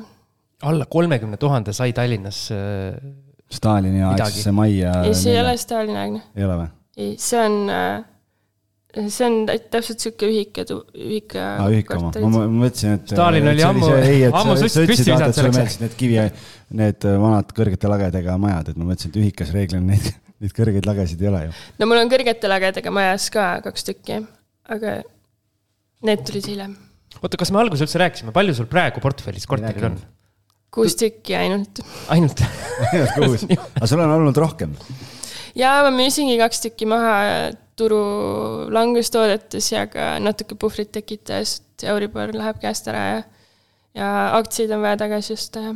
[0.65, 2.97] Alla kolmekümne tuhande sai Tallinnas äh,
[3.53, 4.97] Stalini aegsesse majja.
[5.05, 6.25] ei, see ei ole Stalini aegne.
[6.35, 6.73] ei ole või?
[6.97, 9.39] ei, see on, äh, see on
[9.73, 11.47] täpselt sihuke ühika, ühika.
[11.62, 13.15] aa, ühika oma, ma mõtlesin, et.
[13.15, 13.91] Stalin oli ammu,
[14.31, 15.81] ammu sust püsti visanud selleks.
[15.83, 16.21] Need kivi,
[16.81, 20.09] need vanad kõrgete lagedega majad, et ma mõtlesin, et ühikas reeglina neid,
[20.45, 21.59] neid kõrgeid lagesid ei ole ju.
[21.83, 24.23] no mul on kõrgete lagedega majas ka kaks tükki,
[24.73, 24.99] aga
[26.09, 26.75] need tulid hiljem.
[27.21, 30.03] oota, kas me alguses üldse rääkisime, palju sul praegu portfellis korterid on?
[30.75, 31.83] Kuus tükki ainult.
[32.12, 32.43] ainult
[33.16, 34.75] kuus, aga sul on olnud rohkem?
[35.59, 37.14] ja ma müüsingi kaks tükki maha
[37.79, 38.03] turu
[38.75, 43.25] langustoodetes ja ka natuke puhvrit tekitades, et Euribor läheb käest ära ja,
[43.99, 45.75] ja aktsiaid on vaja tagasi osta ja.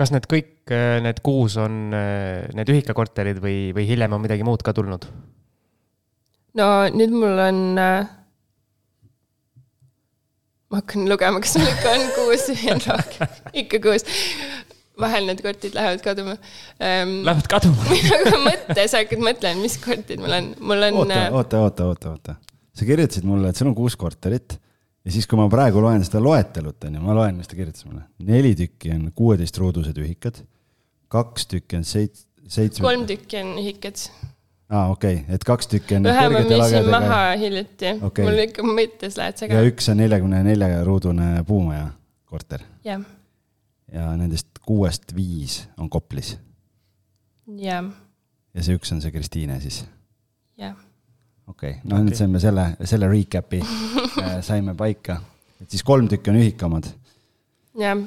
[0.00, 0.56] kas need kõik,
[1.04, 5.06] need kuus on need ühikakorterid või, või hiljem on midagi muud ka tulnud?
[6.58, 8.12] no nüüd mul on äh,
[10.72, 14.06] ma hakkan lugema, kas mul ikka on kuus või on rohkem, ikka kuus.
[15.00, 16.36] vahel need kortid lähevad kaduma
[16.78, 17.22] ähm,.
[17.26, 21.00] Lähevad kaduma nagu mõttes hakkad mõtlema, mis kortid mul on, mul on.
[21.02, 22.36] oota, äh, oota, oota, oota, oota.
[22.74, 24.58] sa kirjutasid mulle, et sul on kuus korterit
[25.04, 27.86] ja siis, kui ma praegu loen seda loetelut, on ju, ma loen, mis ta kirjutas
[27.88, 28.06] mulle.
[28.24, 30.40] neli tükki on kuueteistruudused ühikad,
[31.12, 32.86] kaks tükki on seit-, seitsme.
[32.86, 34.00] kolm tükki on ühikad
[34.70, 36.06] aa ah,, okei okay., et kaks tükki on.
[36.08, 39.60] ühe ma müüsin maha hiljuti okay., mul ikka mõttes lähed segama.
[39.60, 41.90] ja üks on neljakümne nelja ruudune puumaja
[42.24, 42.64] korter.
[42.84, 43.04] jah.
[43.92, 46.38] ja nendest kuuest viis on Koplis.
[47.60, 47.92] jah.
[48.54, 49.84] ja see üks on see Kristiine siis?
[50.56, 50.76] jah.
[51.46, 52.08] okei okay., no okay.
[52.08, 53.60] nüüd saime selle, selle recap'i
[54.24, 55.20] äh, saime paika,
[55.60, 56.88] et siis kolm tükki on ühikamad.
[57.84, 58.00] jah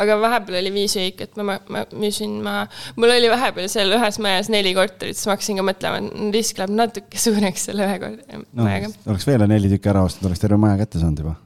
[0.00, 2.66] aga vahepeal oli viis ühikat, ma, ma müüsin maha.
[3.00, 6.60] mul oli vahepeal seal ühes majas neli korterit, siis ma hakkasin ka mõtlema, et risk
[6.60, 8.92] läheb natuke suureks selle ühe korteri no, majaga.
[9.10, 11.36] oleks veel neli tükki ära ostnud, oleks terve maja kätte saanud juba.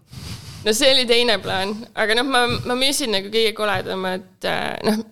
[0.66, 5.02] no see oli teine plaan, aga noh, ma, ma müüsin nagu kõige koledamad, äh, noh,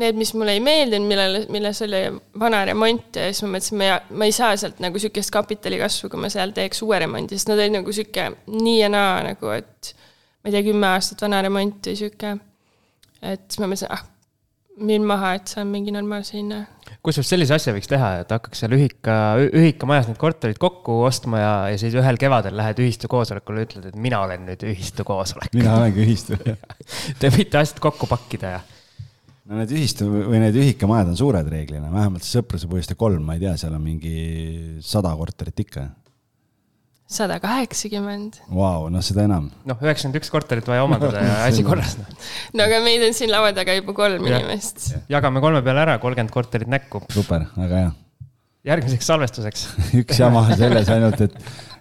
[0.00, 2.02] need, mis mulle ei meeldinud, millele, milles oli
[2.40, 5.80] vana remont ja siis ma mõtlesin, ma ei, ma ei saa sealt nagu sihukest kapitali
[5.80, 9.18] kasvu, kui ma seal teeks uue remondi, sest nad olid nagu sihuke nii ja naa
[9.32, 9.92] nagu, et
[10.40, 12.38] ma ei tea, kümme aastat vana remont või sihuke
[13.22, 14.02] et siis ma mõtlesin, ah,
[14.80, 16.62] müün maha, et saan mingi normaalse hinna.
[17.04, 19.14] kusjuures sellise asja võiks teha, et hakkaks seal ühika,
[19.44, 24.00] ühikamajas need korterid kokku ostma ja, ja siis ühel kevadel lähed ühistu koosolekule, ütled, et
[24.00, 25.52] mina olen nüüd ühistu koosolek.
[25.56, 26.38] mina olengi ühistu
[27.20, 28.60] Te võite asjad kokku pakkida ja
[29.50, 33.36] no need ühistu või need ühikamajad on suured reeglina, vähemalt see Sõpruse puiestee kolm, ma
[33.36, 34.14] ei tea, seal on mingi
[34.84, 35.88] sada korterit ikka
[37.10, 38.38] sada kaheksakümmend.
[38.54, 39.48] Vau, noh, seda enam.
[39.66, 41.96] noh, üheksakümmend üks korterit vaja omandada ja asi korras.
[42.56, 44.38] no aga meid on siin laua taga juba kolm ja.
[44.38, 44.92] inimest.
[45.10, 47.02] jagame kolme peale ära, kolmkümmend korterit näkku.
[47.14, 47.94] super, väga hea.
[48.70, 49.66] järgmiseks salvestuseks
[50.02, 51.34] üks jama on selles ainult, et,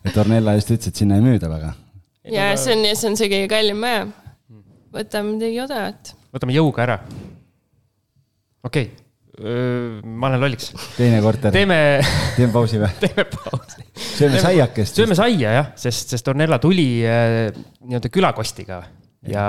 [0.09, 1.75] et Ornella just ütles, et sinna ei müüda väga.
[2.29, 4.07] ja see on, see on see kõige kallim maja.
[4.95, 6.15] võtame midagi odavat.
[6.33, 6.97] võtame jõuga ära.
[8.65, 9.08] okei okay
[9.39, 10.73] ma olen lolliks.
[10.97, 11.53] teine korter.
[11.55, 11.79] teeme.
[12.35, 12.89] teeme pausi või?
[13.03, 13.85] teeme pausi.
[13.95, 14.99] sööme saiakest.
[14.99, 17.47] sööme saia jah, sest, sest Ornella tuli äh,
[17.79, 18.81] nii-öelda külakostiga
[19.27, 19.45] ja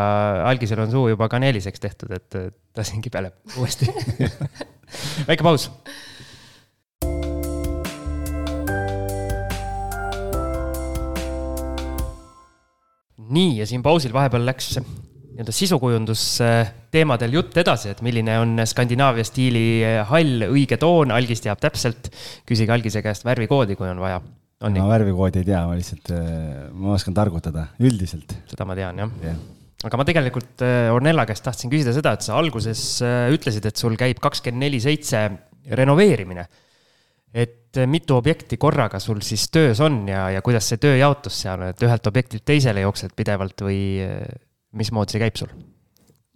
[0.47, 2.39] algisel on suu juba kaneeliseks tehtud, et
[2.75, 3.91] ta siin kibeleb uuesti
[5.29, 5.71] väike paus.
[13.31, 14.73] nii, ja siin pausil vahepeal läks
[15.41, 19.81] nii-öelda sisukujundusteemadel jutt edasi, et milline on Skandinaavia stiili
[20.11, 22.11] hall õige toon, algis teab täpselt.
[22.45, 24.21] küsige algise käest värvikoodi, kui on vaja.
[24.21, 28.37] ma värvikoodi ei tea, ma lihtsalt, äh, ma oskan targutada üldiselt.
[28.53, 29.39] seda ma tean jah yeah.
[29.89, 33.81] aga ma tegelikult äh, Ornella käest tahtsin küsida seda, et sa alguses äh, ütlesid, et
[33.81, 35.25] sul käib kakskümmend neli seitse
[35.73, 36.47] renoveerimine.
[37.33, 41.83] et mitu objekti korraga sul siis töös on ja, ja kuidas see tööjaotus seal, et
[41.87, 43.81] ühelt objektilt teisele jooksed pidevalt või
[44.77, 45.53] mismoodi see käib sul?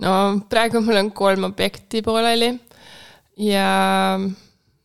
[0.05, 0.15] no
[0.51, 2.51] praegu mul on kolm objekti pooleli
[3.41, 3.69] ja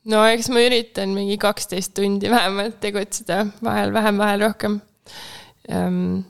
[0.10, 4.80] no eks ma üritan mingi kaksteist tundi vähemalt tegutseda, vahel vähem, vahel rohkem.
[5.70, 6.22] Ehm,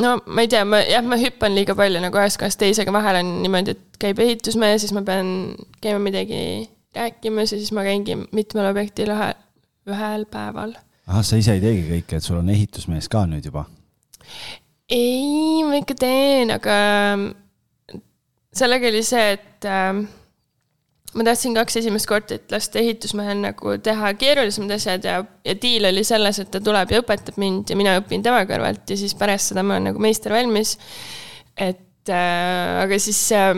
[0.00, 2.94] no ma ei tea, ma jah, ma hüppan liiga palju nagu ühest kohast teise, aga
[2.96, 5.52] vahel on niimoodi, et käib ehitusmees, siis ma pean
[5.84, 6.40] käima midagi
[6.96, 9.28] rääkimas ja siis ma käingi mitmel objektil ühe,
[9.90, 10.74] ühel päeval.
[11.06, 13.66] ahah, sa ise ei teegi kõike, et sul on ehitusmees ka nüüd juba?
[14.92, 16.78] Ei, ma ikka teen, aga
[18.52, 20.02] sellega oli see, et äh,
[21.12, 26.04] ma tahtsin kaks esimest korterit lasta ehitusmehel nagu teha keerulisemad asjad ja, ja diil oli
[26.08, 29.52] selles, et ta tuleb ja õpetab mind ja mina õpin tema kõrvalt ja siis pärast
[29.52, 30.76] seda ma olen nagu meister valmis.
[31.56, 33.54] et äh, aga siis äh,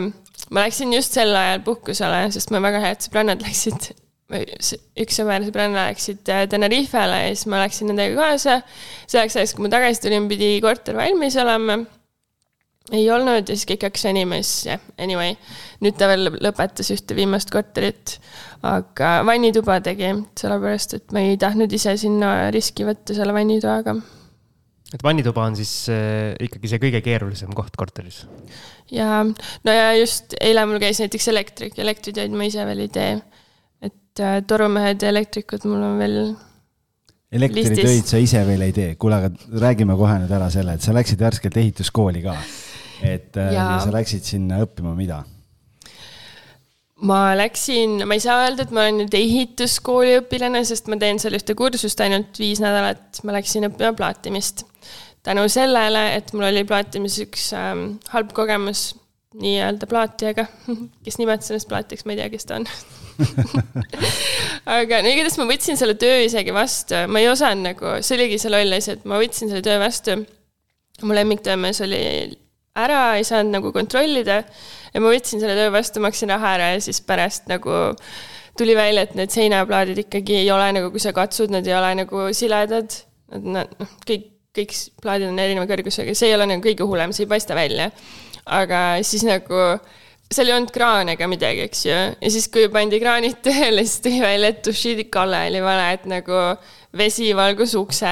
[0.51, 3.93] ma läksin just sel ajal puhkusele, sest mu väga head sõbrannad läksid
[4.33, 8.61] üks sõber, sõbranna läksid äh, Tenerifele ja siis ma läksin nendega kaasa.
[9.05, 11.77] selleks ajaks, kui ma tagasi tulin, pidi korter valmis olema.
[12.93, 15.37] ei olnud ja siis kõik hakkas animesse, anyway.
[15.85, 18.17] nüüd ta veel lõpetas ühte viimast korterit,
[18.65, 20.11] aga vannituba tegi,
[20.41, 23.93] sellepärast et ma ei tahtnud ise sinna riski võtta selle vannitoaga.
[24.89, 28.23] et vannituba on siis äh, ikkagi see kõige keerulisem koht korteris?
[28.89, 33.15] ja, no ja just eile mul käis näiteks elektrik, elektritöid ma ise veel ei tee.
[34.15, 36.19] Et äh, torumehed ja elektrikud mul on veel
[37.35, 40.95] elektritöid sa ise veel ei tee, kuule, aga räägime kohe nüüd ära selle, et sa
[40.95, 42.37] läksid värskelt ehituskooli ka
[43.03, 43.75] et äh, ja.
[43.83, 45.23] sa läksid sinna õppima mida?
[47.05, 51.19] ma läksin, ma ei saa öelda, et ma olen nüüd ehituskooli õpilane, sest ma teen
[51.19, 54.63] seal ühte kursust ainult viis nädalat, ma läksin õppima plaatimist.
[55.27, 58.93] tänu sellele, et mul oli plaatimis üks ähm, halb kogemus
[59.41, 60.47] nii-öelda plaatijaga,
[61.05, 62.69] kes nimetas ennast plaatijaks, ma ei tea, kes ta on
[64.75, 68.39] aga no igatahes ma võtsin selle töö isegi vastu, ma ei osanud nagu, see oligi
[68.41, 70.17] see loll asi, et ma võtsin selle töö vastu.
[71.03, 72.01] mu lemmiktöömees oli
[72.75, 74.41] ära, ei saanud nagu kontrollida.
[74.93, 77.71] ja ma võtsin selle töö vastu, maksin raha ära ja siis pärast nagu
[78.57, 81.91] tuli välja, et need seinaplaadid ikkagi ei ole nagu, kui sa katsud, nad ei ole
[82.03, 82.93] nagu siledad.
[83.35, 87.25] Nad, noh, kõik, kõik plaadid on erineva kõrgusega, see ei ole nagu kõige hullem, see
[87.25, 87.89] ei paista välja.
[88.45, 89.61] Aga siis nagu
[90.31, 91.95] seal ei olnud kraane ega midagi, eks ju.
[92.21, 96.05] ja siis, kui pandi kraanid tööle, siis tuli välja, et dušiidi kalle oli vale, et
[96.09, 96.41] nagu
[96.97, 98.11] vesi valgus ukse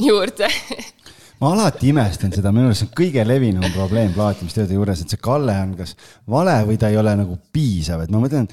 [0.00, 0.48] juurde.
[1.42, 5.20] Ma alati imestan seda, minu arust see on kõige levinum probleem plaatimistööde juures, et see
[5.20, 5.96] kalle on kas
[6.30, 8.46] vale või ta ei ole nagu piisav, et ma mõtlen,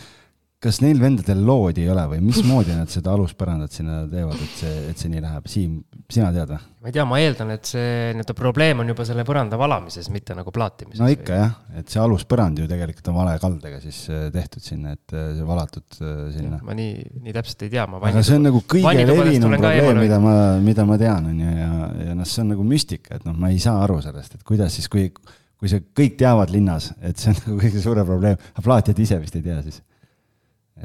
[0.62, 4.74] kas neil vendadel loodi ei ole või mismoodi nad seda aluspõrandat sinna teevad, et see,
[4.91, 5.47] et see nii läheb?
[5.49, 6.59] Siim, sina tead või?
[6.82, 7.88] ma ei tea, ma eeldan, et see
[8.18, 11.01] nii-öelda probleem on juba selle põranda valamises, mitte nagu plaatimises.
[11.01, 14.95] no ikka jah, et see aluspõrand ju tegelikult on vale kaldega siis äh, tehtud sinna,
[14.97, 16.62] et äh, see valatud äh, sinna.
[16.66, 16.95] ma nii,
[17.26, 18.01] nii täpselt ei tea, ma.
[18.12, 21.91] aga see on nagu kõige levinum probleem, mida ma, mida ma tean, on ju, ja,
[22.05, 24.78] ja noh, see on nagu müstika, et noh, ma ei saa aru sellest, et kuidas
[24.78, 25.09] siis, kui,
[25.57, 29.22] kui see kõik teavad linnas, et see on nagu kõige suurem probleem, aga plaatijad ise
[29.22, 29.82] vist ei tea siis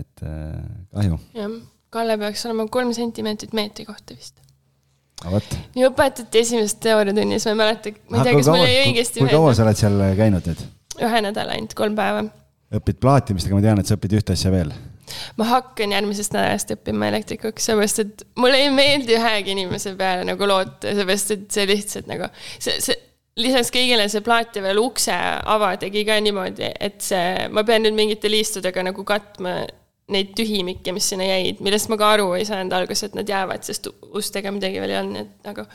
[0.00, 0.62] et äh,
[0.94, 1.18] kahju.
[1.36, 1.60] jah,
[1.96, 4.40] Kalle peaks olema kolm sentimeetrit meetri kohta vist.
[5.76, 9.30] nii õpetati esimeses teooriatunnis, ma ei mäleta, ma ei tea, kas mul jäi õigesti meelde.
[9.30, 10.66] kui kaua sa oled seal käinud nüüd?
[11.06, 12.26] ühe nädala ainult, kolm päeva.
[12.76, 14.74] õpid plaatimist, aga ma tean, et sa õpid ühte asja veel.
[15.38, 20.50] ma hakkan järgmisest nädalast õppima elektrikuks, seepärast et mulle ei meeldi ühegi inimese peale nagu
[20.50, 22.28] loota, seepärast et see lihtsalt nagu,
[22.58, 22.98] see, see
[23.40, 27.84] lisaks kõigile see plaat ja veel ukse ava tegi ka niimoodi, et see, ma pean
[27.84, 29.60] nüüd mingite liistudega nagu katma
[30.12, 33.64] neid tühimikke, mis sinna jäid, millest ma ka aru ei saanud alguses, et nad jäävad,
[33.66, 35.66] sest ustega midagi veel ei olnud, et nagu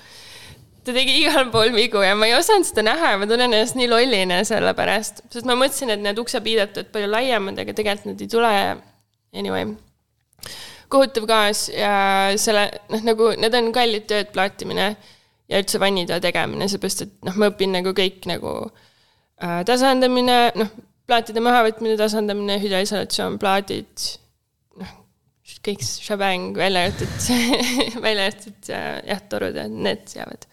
[0.86, 3.78] ta tegi igal pool vigu ja ma ei osanud seda näha ja ma tunnen ennast
[3.78, 8.24] nii lollina selle pärast, sest ma mõtlesin, et need uksepiidetud palju laiemad, aga tegelikult nad
[8.24, 8.54] ei tule.
[9.32, 9.68] Anyway,
[10.92, 11.92] kohutav gaas ja
[12.42, 14.88] selle, noh, nagu need on kallid tööd, plaatimine
[15.52, 20.74] ja üldse vannitoa tegemine, seepärast et noh, ma õpin nagu kõik nagu äh, tasandamine, noh,
[21.08, 24.10] plaatide mahavõtmine, tasandamine, hüdroisolatsioon, plaadid
[25.66, 27.28] kõik šabäng, välja arvatud
[28.06, 30.48] välja arvatud jah, torud ja need jäävad.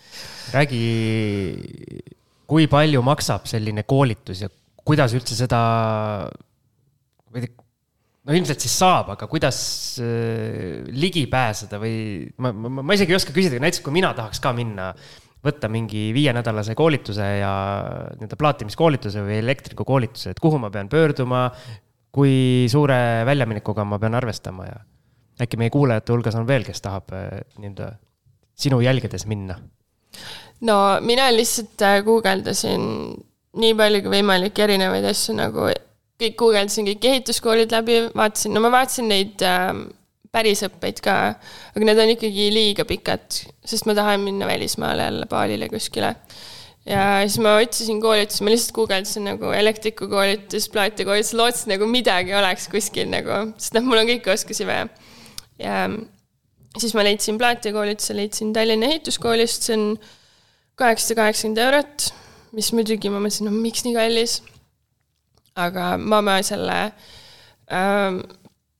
[0.57, 0.83] räägi,
[2.49, 4.51] kui palju maksab selline koolitus ja
[4.89, 5.63] kuidas üldse seda,
[7.29, 7.65] ma ei tea,
[8.29, 9.59] no ilmselt siis saab, aga kuidas
[10.05, 14.43] äh, ligi pääseda või ma, ma, ma isegi ei oska küsida, näiteks kui mina tahaks
[14.45, 14.91] ka minna,
[15.45, 17.53] võtta mingi viienädalase koolituse ja
[18.19, 21.47] nii-öelda plaatimiskoolituse või elektrikukoolituse, et kuhu ma pean pöörduma,
[22.13, 24.79] kui suure väljaminekuga ma pean arvestama ja
[25.43, 27.93] äkki meie kuulajate hulgas on veel, kes tahab äh, nii-öelda
[28.59, 29.59] sinu jälgedes minna?
[30.61, 32.89] no mina lihtsalt äh, guugeldasin
[33.59, 35.69] nii palju kui võimalik erinevaid asju nagu
[36.19, 39.71] kõik guugeldasin kõik ehituskoolid läbi, vaatasin, no ma vaatasin neid äh,
[40.35, 41.17] päris õppeid ka,
[41.75, 43.27] aga need on ikkagi liiga pikad,
[43.65, 46.15] sest ma tahan minna välismaale jälle baalile kuskile.
[46.89, 52.69] Ja siis ma otsisin koolitusi, ma lihtsalt guugeldasin nagu elektrikukoolitus, plaatikoolitus, lootsin nagu midagi oleks
[52.73, 54.89] kuskil nagu, sest noh, mul on kõiki oskusi vaja
[55.61, 55.83] ja
[56.79, 59.87] siis ma leidsin plaatikoolituse, leidsin Tallinna ehituskoolist, see on
[60.79, 62.09] kaheksasada kaheksakümmend eurot,
[62.57, 64.41] mis muidugi ma mõtlesin, no miks nii kallis.
[65.59, 66.77] aga ma, ma selle
[67.75, 68.21] ähm,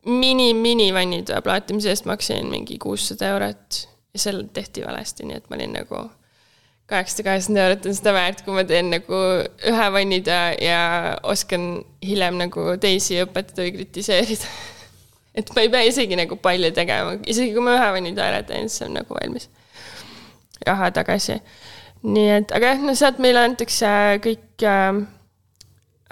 [0.07, 3.81] mini, mini-vannitoa plaatimise eest maksin mingi kuussada eurot
[4.15, 6.05] ja seal tehti valesti, nii et ma olin nagu
[6.89, 9.21] kaheksasada kaheksakümmend eurot on seda väärt, kui ma teen nagu
[9.73, 10.81] ühe vannitoa ja
[11.29, 11.69] oskan
[12.05, 14.53] hiljem nagu teisi õpetada või kritiseerida
[15.39, 18.71] et ma ei pea isegi nagu palju tegema, isegi kui ma ühe vanni ära teen,
[18.73, 19.49] siis on nagu valmis
[20.67, 21.39] raha tagasi.
[22.03, 23.91] nii et, aga jah, no sealt meile antakse
[24.25, 25.01] kõik äh,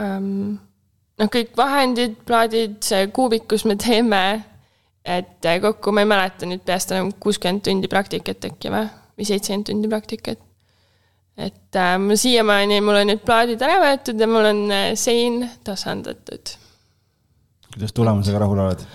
[0.02, 0.58] ähm,
[1.20, 4.22] noh, kõik vahendid, plaadid, see kuubikus me teeme,
[5.06, 9.70] et kokku ma ei mäleta nüüd peast enam kuuskümmend tundi praktikat äkki või, või seitsekümmend
[9.70, 10.45] tundi praktikat.
[11.36, 15.42] Et äh, mul siiamaani, mul on nüüd plaadid ära võetud ja mul on äh, sein
[15.64, 16.54] tasandatud.
[17.74, 18.86] kuidas tulemusega rahul oled?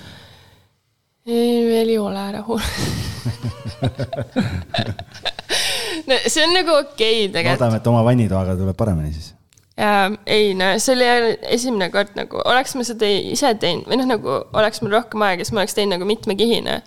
[1.26, 2.62] veel ei ole rahul
[6.10, 7.60] no see on nagu okei okay, tegelikult.
[7.60, 9.36] loodame, et oma vannitoaga tuleb paremini siis
[10.26, 14.38] ei no see oli esimene kord nagu, oleks ma seda ise teinud või noh, nagu
[14.58, 16.82] oleks mul rohkem aega, siis ma oleks teinud nagu mitmekihine.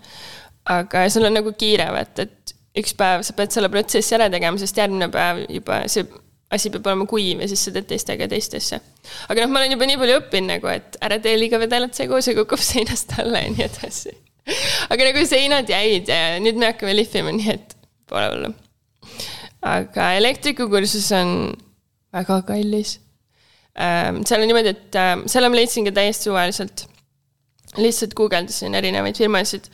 [0.71, 4.59] aga sul on nagu kiire, vaata, et üks päev sa pead selle protsessi ära tegema,
[4.61, 6.05] sest järgmine päev juba see
[6.53, 8.79] asi peab olema kuiv ja siis sa teed teistega teist asja.
[9.29, 12.19] aga noh, ma olen juba nii palju õppinud nagu, et ära tee liiga vedelat segu,
[12.21, 14.13] see kukub seinast alla ja nii edasi.
[14.93, 17.75] aga nagu seinad jäid ja nüüd me hakkame lihvima, nii et
[18.09, 18.51] pole hullu.
[19.65, 21.33] aga elektrikukursus on
[22.15, 22.99] väga kallis.
[23.75, 26.85] Ähm, seal on niimoodi, et ähm, selle ma leidsin ka täiesti suvaliselt.
[27.75, 29.65] lihtsalt guugeldasin erinevaid firmasid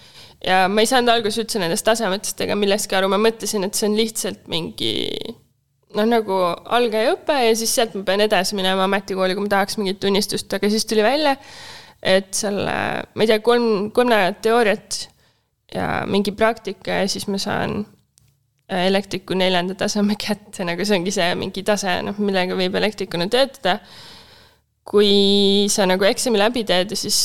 [0.45, 3.89] ja ma ei saanud alguses üldse nendest tasemetest ega millestki aru, ma mõtlesin, et see
[3.89, 4.93] on lihtsalt mingi
[5.97, 6.41] noh, nagu
[6.77, 10.71] algajaõpe ja siis sealt ma pean edasi minema ametikooli, kui ma tahaks mingit tunnistust, aga
[10.71, 11.35] siis tuli välja,
[12.01, 12.75] et selle,
[13.05, 15.01] ma ei tea, kolm, kolm nädalat teooriat
[15.75, 17.83] ja mingi praktika ja siis ma saan
[18.71, 23.27] Äh, elektriku neljanda taseme kätte, nagu see ongi see mingi tase, noh, millega võib elektrikuna
[23.31, 23.81] töötada.
[24.91, 27.17] kui sa nagu eksami läbi teed ja siis,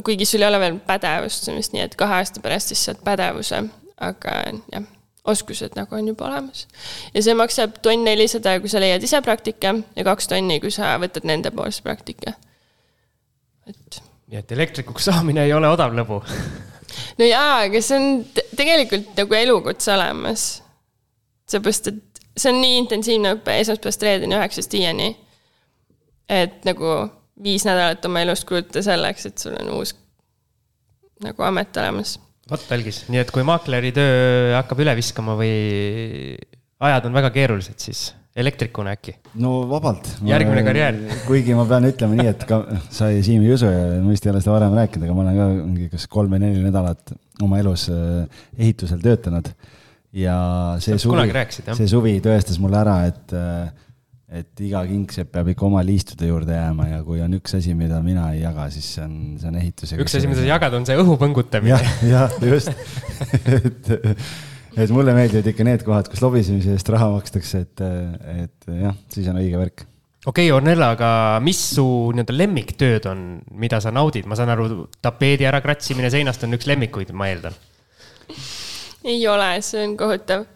[0.00, 2.84] kuigi sul ei ole veel pädevust, see on vist nii, et kahe aasta pärast siis
[2.88, 3.62] saad pädevuse,
[4.00, 4.36] aga
[4.72, 4.86] jah,
[5.28, 6.66] oskused nagu on juba olemas.
[7.14, 10.96] ja see maksab tonn nelisada, kui sa leiad ise praktika ja kaks tonni, kui sa
[11.02, 12.34] võtad nendepoolse praktika.
[13.68, 14.02] et.
[14.32, 16.22] nii et elektrikuks saamine ei ole odav lõbu
[17.18, 20.46] no jaa, aga see on tegelikult nagu elukutse olemas.
[21.52, 25.12] seepärast, et see on nii intensiivne õpe esmaspäevast reedeni üheksast viieni.
[26.28, 26.96] et nagu
[27.42, 29.94] viis nädalat oma elust kulutada selleks, et sul on uus
[31.22, 32.16] nagu amet olemas.
[32.50, 35.54] vot algis, nii et kui maakleri töö hakkab üle viskama või
[36.82, 39.14] ajad on väga keerulised, siis elektrikuna äkki?
[39.40, 40.08] no vabalt.
[40.26, 40.98] järgmine karjäär.
[41.26, 44.32] kuigi ma pean ütlema nii, et ka sa Siim ei usu ja ma vist ei
[44.32, 47.14] ole seda varem rääkinud, aga ma olen ka mingi kas kolm või neli nädalat
[47.44, 49.52] oma elus äh, ehitusel töötanud.
[50.16, 50.36] ja
[50.82, 51.28] see Sa suvi,
[51.78, 53.70] see suvi tõestas mulle ära, et, äh,
[54.32, 57.98] et iga kingsepp peab ikka oma liistude juurde jääma ja kui on üks asi, mida
[58.04, 59.92] mina ei jaga, siis see on, see on ehitus.
[59.98, 61.76] üks asi, mida sa jagad, on see õhu põngutamine.
[62.08, 62.72] jah, just
[63.58, 63.92] et
[64.76, 67.82] et mulle meeldivad ikka need kohad, kus lobisemise eest raha makstakse, et,
[68.46, 69.84] et jah, siis on õige värk.
[70.24, 71.10] okei okay,, Ornella, aga
[71.44, 73.26] mis su nii-öelda lemmiktööd on,
[73.60, 77.56] mida sa naudid, ma saan aru, tapeedi ära kratsimine seinast on üks lemmikuid, ma eeldan.
[79.04, 80.48] ei ole, see on kohutav.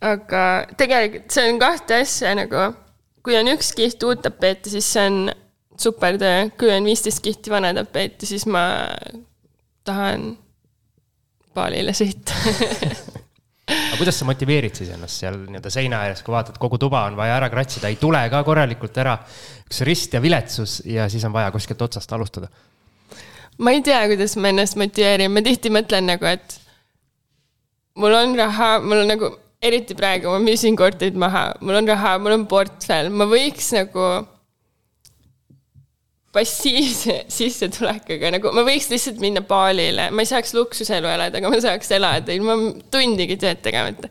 [0.00, 0.42] Aga
[0.78, 2.68] tegelikult see on kahte asja nagu,
[3.24, 5.32] kui on üks kiht uut tapeeti, siis see on
[5.78, 8.62] super töö, kui on viisteist kihti vana tapeeti, siis ma
[9.86, 10.30] tahan
[11.56, 12.36] baalile sõita
[13.68, 17.18] aga kuidas sa motiveerid siis ennast seal nii-öelda seina ääres, kui vaatad, kogu tuba on
[17.18, 19.18] vaja ära kratsida, ei tule ka korralikult ära.
[19.68, 22.48] üks rist ja viletsus ja siis on vaja kuskilt otsast alustada.
[23.58, 26.60] ma ei tea, kuidas ma ennast motiveerin, ma tihti mõtlen nagu, et
[27.98, 29.30] mul on raha, mul on nagu,
[29.62, 34.08] eriti praegu ma müüsin korterid maha, mul on raha, mul on portfell, ma võiks nagu
[36.34, 41.60] passiivse sissetulekuga, nagu ma võiks lihtsalt minna baalile, ma ei saaks luksuselu elada, aga ma
[41.64, 42.56] saaks elada ilma
[42.92, 44.10] tundigi tööd tegemata.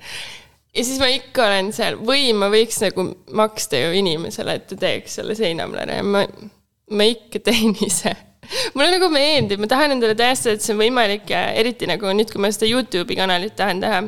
[0.76, 2.00] ja siis ma ikka olen seal.
[2.06, 6.02] Või ma võiks nagu maksta ju inimesele, et ta teeks selle seinamlane.
[6.06, 6.26] Ma,
[6.92, 8.14] ma ikka teen ise.
[8.76, 12.30] Mulle nagu meeldib, ma tahan endale tõestada, et see on võimalik ja eriti nagu nüüd,
[12.32, 14.04] kui ma seda Youtube'i kanalit tahan teha,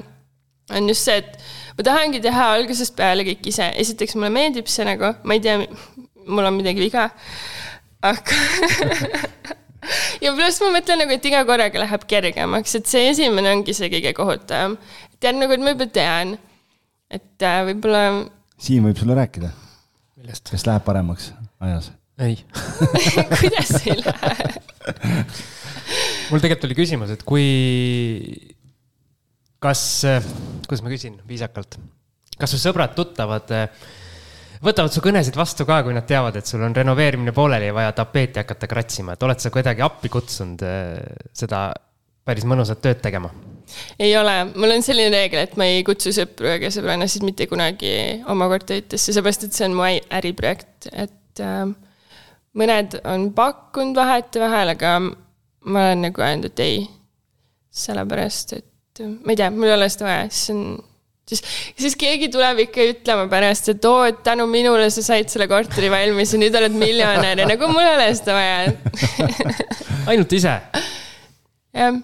[0.76, 3.72] on just see, et ma tahangi teha algusest peale kõik ise.
[3.84, 5.64] esiteks mulle meeldib see nagu, ma ei tea,
[6.30, 7.10] mul on midagi viga
[8.06, 8.36] aga
[10.24, 13.92] ja pluss ma mõtlen nagu, et iga korraga läheb kergemaks, et see esimene ongi see
[13.92, 14.78] kõige kohutavam.
[15.20, 16.38] tean nagu, et ma juba tean,
[17.12, 18.04] et äh, võib-olla.
[18.60, 19.52] Siim võib sulle rääkida.
[20.52, 21.92] kas läheb paremaks ajas?
[22.20, 22.36] ei
[23.40, 24.48] kuidas ei lähe
[26.30, 27.46] mul tegelikult oli küsimus, et kui,
[29.60, 29.82] kas,
[30.68, 31.80] kuidas ma küsin viisakalt,
[32.40, 33.90] kas su sõbrad-tuttavad äh,
[34.64, 37.94] võtavad su kõnesid vastu ka, kui nad teavad, et sul on renoveerimine pooleli ja vaja
[38.02, 40.98] tapeeti hakata kratsima, et oled sa kuidagi appi kutsunud äh,
[41.36, 41.70] seda
[42.28, 43.32] päris mõnusat tööd tegema?
[44.02, 47.92] ei ole, mul on selline reegel, et ma ei kutsu sõpru ega sõbrannasid mitte kunagi
[48.32, 51.68] oma korteritesse, seepärast et see on mu äriprojekt, et äh,
[52.58, 56.82] mõned on pakkunud vahetevahel, aga ma olen nagu öelnud, et ei.
[57.80, 58.69] sellepärast, et
[59.08, 60.64] ma ei tea, mul ei ole seda vaja, siis on
[61.30, 61.44] siis,
[61.80, 65.92] siis keegi tuleb ikka ütlema pärast, et oo, et tänu minule sa said selle korteri
[65.94, 69.34] valmis ja nüüd oled miljonär ja nagu mul ei ole seda vaja
[70.12, 70.56] ainult ise?
[71.80, 72.00] jah.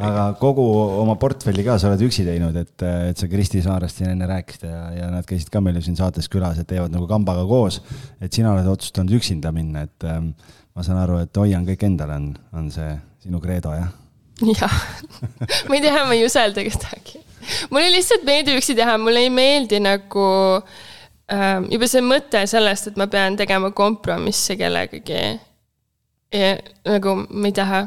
[0.00, 0.64] aga kogu
[1.00, 4.68] oma portfelli ka sa oled üksi teinud, et, et sa Kristi Saarest siin enne rääkisid
[4.68, 7.80] ja, ja nad käisid ka meil ju siin saates külas, et teevad nagu kambaga koos.
[8.20, 10.32] et sina oled otsustanud üksinda minna, et ähm,
[10.76, 12.92] ma saan aru, et hoian kõik endale on, on see
[13.24, 13.99] sinu kreedo, jah?
[14.40, 14.80] Jah
[15.68, 17.20] ma ei tea, ma ei usalda kedagi.
[17.70, 20.26] mulle lihtsalt meeldib üksi teha, mulle ei meeldi nagu
[21.32, 25.38] ähm, juba see mõte sellest, et ma pean tegema kompromisse kellegagi.
[26.86, 27.86] nagu ma ei taha.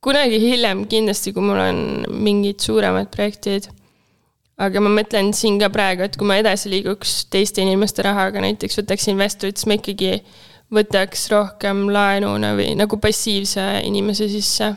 [0.00, 3.70] kunagi hiljem kindlasti, kui mul on mingid suuremad projektid.
[4.56, 8.80] aga ma mõtlen siin ka praegu, et kui ma edasi liiguks teiste inimeste rahaga, näiteks
[8.80, 10.22] võtaks investorit, siis ma ikkagi
[10.72, 14.72] võtaks rohkem laenuna või nagu passiivse inimese sisse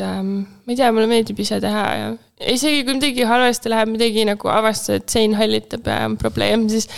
[0.00, 0.32] et ähm,
[0.64, 2.08] ma ei tea, mulle meeldib ise teha ja
[2.54, 6.88] isegi kui midagi halvasti läheb, midagi nagu avastad, et sein hallitab ja on probleem, siis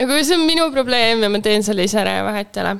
[0.00, 2.74] nagu see on minu probleem ja ma teen selle ise ära ja vahet ei ole.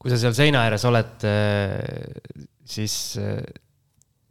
[0.00, 3.40] kui sa seal seina ääres oled, äh, siis äh,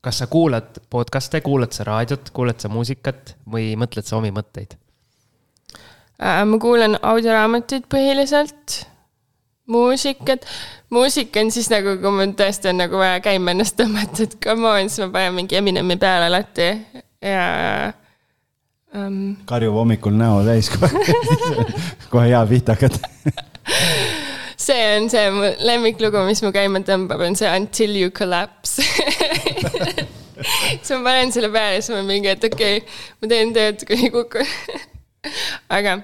[0.06, 4.78] kas sa kuulad podcast'e, kuulad sa raadiot, kuulad sa muusikat või mõtled sa omi mõtteid?
[6.20, 8.84] Äh, ma kuulan audioraamatuid põhiliselt
[9.70, 10.45] muusikat,
[10.93, 14.67] muusika on siis nagu, kui mul tõesti on nagu vaja käima ennast tõmmata, et come
[14.70, 16.70] on, siis ma panen mingi Eminemi peale alati.
[17.22, 17.45] Ja
[18.95, 19.36] um....
[19.49, 20.91] karjub hommikul näo täis kohe.
[22.11, 23.09] Kohe hea pihta hakata
[24.59, 28.84] see on see mu lemmiklugu, mis mu käima tõmbab, on see Until you collapse.
[30.39, 34.07] Siis ma panen selle peale siis ma mingi, et okei okay,, ma teen tööd, kuni
[34.13, 34.47] kukun
[35.78, 35.97] aga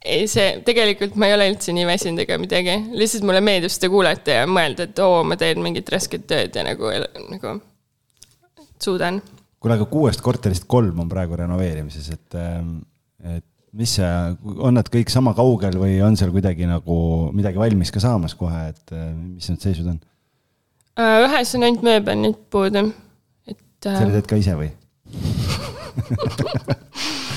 [0.00, 3.90] ei, see tegelikult ma ei ole üldse nii väsinud ega midagi, lihtsalt mulle meeldib seda
[3.92, 6.88] kuulata ja mõelda, et oo, ma teen mingit rasket tööd ja nagu,
[7.28, 7.54] nagu
[8.80, 9.20] suudan.
[9.60, 12.78] kuule, aga kuuest korterist kolm on praegu renoveerimises, et, ähm,
[13.36, 13.44] et
[13.76, 14.10] mis see,
[14.56, 16.96] on nad kõik sama kaugel või on seal kuidagi nagu
[17.36, 20.00] midagi valmis ka saamas kohe, et äh, mis need seisud on?
[21.00, 22.88] Äh, ühes on ainult mööbel nüüd puudu,
[23.46, 23.60] et.
[23.84, 24.72] selle teed ka ise või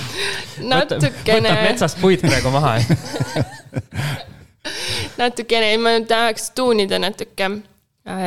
[0.61, 1.49] natukene.
[1.49, 2.77] võtab metsast puid praegu maha
[5.21, 7.49] natukene, ma tahaks tuunida natuke.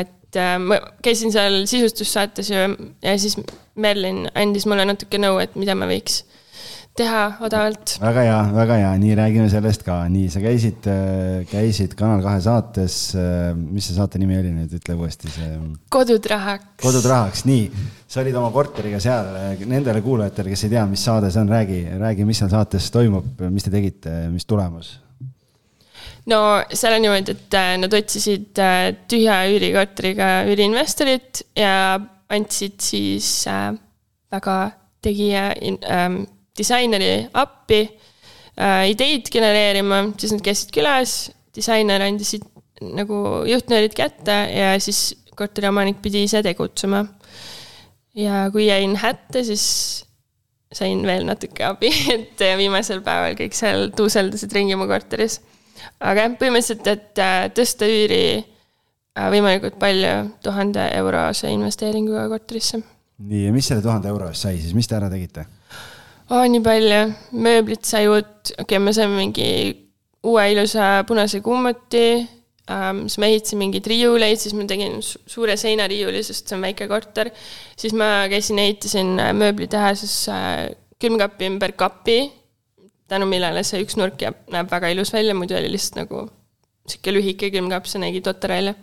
[0.00, 2.64] et äh, ma käisin seal sisustussaates ju
[3.02, 3.38] ja siis
[3.76, 6.22] Merlin andis mulle natuke nõu, et mida ma võiks
[6.96, 7.96] teha odavalt.
[8.00, 12.40] väga hea, väga hea, nii räägime sellest ka, nii sa käisid, äh, käisid Kanal kahe
[12.44, 15.50] saates, äh, mis see saate nimi oli nüüd, ütle uuesti see.
[15.92, 16.68] kodud rahaks.
[16.82, 17.66] kodud rahaks, nii,
[18.08, 19.32] sa olid oma korteriga seal,
[19.68, 23.44] nendele kuulajatele, kes ei tea, mis saade see on, räägi, räägi, mis seal saates toimub,
[23.52, 24.94] mis te tegite, mis tulemus?
[26.32, 26.40] no
[26.72, 28.62] seal on niimoodi, et äh, nad otsisid
[29.10, 32.00] tühja üürikorteriga üüriinvestorit ja
[32.32, 33.44] andsid siis
[34.32, 34.56] väga
[35.06, 35.50] tegija
[35.86, 36.24] ähm,
[36.58, 41.16] disaineri appi äh, ideid genereerima, siis nad käisid külas,
[41.56, 42.36] disainer andis
[42.80, 47.04] nagu juhtnöörid kätte ja siis korteriomanik pidi ise tegutsema.
[48.16, 50.06] ja kui jäin hätta, siis
[50.72, 55.40] sain veel natuke abi, et viimasel päeval kõik seal tuuseldasid ringi mu korteris.
[56.00, 62.82] aga jah, põhimõtteliselt, et äh, tõsta üüri äh, võimalikult palju tuhande eurose investeeringuga korterisse.
[63.18, 65.46] nii, ja mis selle tuhande euro eest sai siis, mis te ära tegite?
[66.30, 66.46] Oh,.
[66.50, 67.02] nii palju,
[67.42, 69.50] mööblit sai uut, okei okay,, me saime mingi
[70.26, 72.06] uue ilusa punase kummuti
[72.70, 73.04] ähm,.
[73.06, 76.88] siis me ehitasime mingeid riiuleid, siis ma tegin su suure seinariiuli, sest see on väike
[76.90, 77.30] korter.
[77.76, 80.64] siis ma käisin, ehitasin äh, mööblitehases äh,
[81.02, 82.18] külmkapi ümber kapi,
[83.08, 86.26] tänu millele see üks nurk jääb, näeb väga ilus välja, muidu oli lihtsalt nagu
[86.86, 88.74] sihuke lühike külmkapp, see nägi totter välja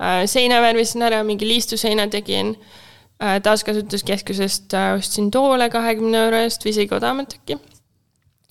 [0.00, 0.24] äh,.
[0.30, 2.83] seina värvisin ära, mingi liistuseina tegin äh, Äh,
[3.18, 7.58] taaskasutuskeskusest äh, ostsin toole kahekümne euro eest või isegi odavamalt äkki.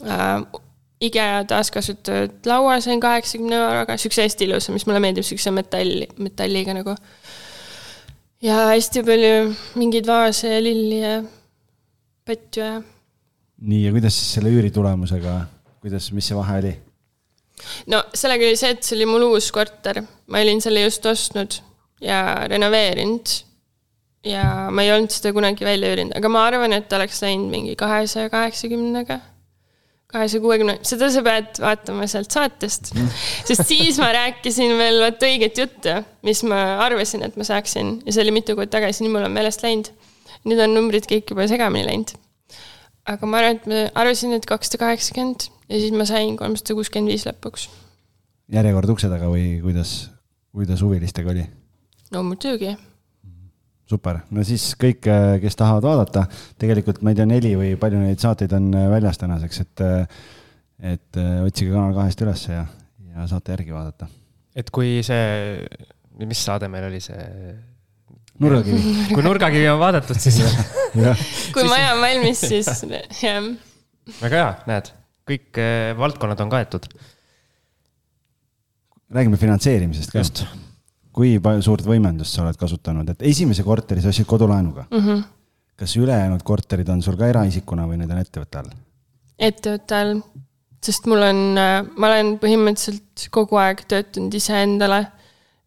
[0.07, 0.61] Äh,
[1.03, 6.75] IKEA taaskasutatud laua sain kaheksakümne euroga, siukse hästi ilusa, mis mulle meeldib, siukse metalli, metalliga
[6.77, 6.95] nagu.
[8.43, 11.17] ja hästi palju mingeid vaase ja lilli ja
[12.27, 12.81] patju ja.
[13.59, 15.37] nii, ja kuidas siis selle üüri tulemusega,
[15.83, 16.73] kuidas, mis see vahe oli?
[17.91, 21.59] no sellega oli see, et see oli mul uus korter, ma olin selle just ostnud
[22.03, 23.35] ja renoveerinud
[24.23, 27.75] ja ma ei olnud seda kunagi välja üürinud, aga ma arvan, et oleks läinud mingi
[27.79, 29.19] kahesaja kaheksakümnega,
[30.13, 32.93] kahesaja kuuekümne, seda sa pead vaatama sealt saatest.
[33.49, 35.97] sest siis ma rääkisin veel vot õiget juttu,
[36.27, 39.35] mis ma arvasin, et ma saaksin ja see oli mitu kuud tagasi, nii mul on
[39.35, 39.91] meelest läinud.
[40.47, 42.15] nüüd on numbrid kõik juba segamini läinud.
[43.09, 47.11] aga ma arvan, et ma arvasin, et kakssada kaheksakümmend ja siis ma sain kolmsada kuuskümmend
[47.11, 47.67] viis lõpuks.
[48.55, 49.97] järjekord ukse taga või kuidas,
[50.55, 51.45] kuidas huvilistega oli?
[52.13, 52.77] no muidugi
[53.89, 56.25] super, no siis kõik, äh, kes tahavad vaadata,
[56.61, 60.23] tegelikult ma ei tea, neli või palju neid saateid on äh, väljas tänaseks, et, äh,
[60.93, 62.63] et otsige Kanal kahest ülesse ja,
[63.13, 64.09] ja saate järgi vaadata.
[64.55, 65.61] et kui see,
[66.23, 67.21] mis saade meil oli see?
[68.43, 70.41] nurgakivi, kui nurgakivi on vaadatud, siis
[71.53, 72.69] kui maja on valmis, siis
[73.21, 73.49] jah.
[74.19, 74.93] väga hea, näed,
[75.29, 75.63] kõik
[75.99, 76.89] valdkonnad on kaetud.
[79.13, 80.47] räägime finantseerimisest ka just.
[81.13, 85.03] Kui palju suurt võimendust sa oled kasutanud, et esimese korteri sa ostsid kodulaenuga mm.
[85.03, 85.25] -hmm.
[85.79, 88.73] kas ülejäänud korterid on sul ka eraisikuna või need on ettevõtte all?
[89.37, 90.23] ettevõtte all,
[90.83, 91.43] sest mul on,
[91.97, 95.05] ma olen põhimõtteliselt kogu aeg töötanud iseendale,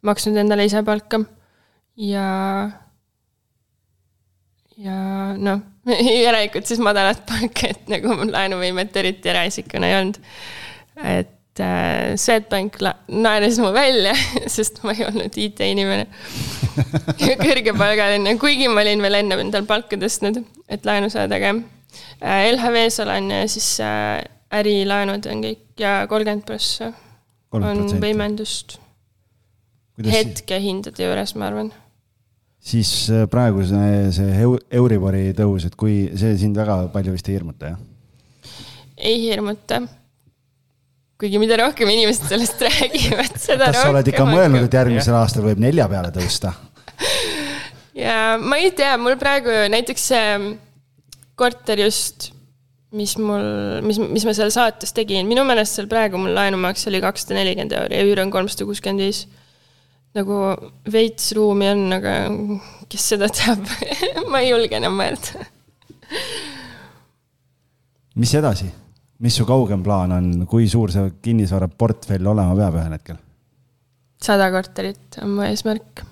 [0.03, 1.23] maksnud endale ise palka
[1.97, 2.27] ja,
[4.77, 4.99] ja
[5.39, 5.63] noh,
[6.27, 10.21] järelikult siis madalat palka, et nagu mul laenuvõimet eriti eraisikuna ei olnud.
[10.97, 11.36] et äh,
[12.21, 14.13] Swedbank la- naeris mu välja,
[14.57, 16.07] sest ma ei olnud IT-inimene.
[17.41, 21.55] kõrgepalgaline, kuigi ma olin veel enne endal palka tõstnud, et laenu saada, aga
[22.21, 24.21] äh, LHV-s olen siis äh,
[24.57, 26.93] ärilaenud on kõik ja kolmkümmend prossa
[27.57, 28.79] on võimendust
[30.05, 31.73] hetkehindade juures, ma arvan.
[32.61, 37.29] siis äh, praegu see, see eu- Euribori tõus, et kui see sind väga palju vist
[37.31, 37.79] ei hirmuta, jah?
[38.97, 39.83] ei hirmuta.
[41.21, 45.47] Kuigi mida rohkem inimesed sellest räägivad, seda kas sa oled ikka mõelnud, et järgmisel aastal
[45.47, 46.53] võib nelja peale tõusta?
[47.97, 50.27] ja ma ei tea, mul praegu näiteks see
[51.41, 52.31] korter just,
[52.97, 57.01] mis mul, mis, mis ma seal saates tegin, minu meelest seal praegu mul laenumaks oli
[57.05, 59.25] kakssada nelikümmend euri ja üür on kolmsada kuuskümmend viis.
[60.17, 60.37] nagu
[60.93, 62.17] veits ruumi on, aga
[62.93, 63.65] kes seda teab
[64.33, 65.49] ma ei julge enam mõelda.
[68.21, 68.73] mis edasi?
[69.25, 73.21] Mis su kaugem plaan on, kui suur see kinnisvaraportfell olema peab ühel hetkel?
[74.23, 76.05] sada korterit on mu eesmärk.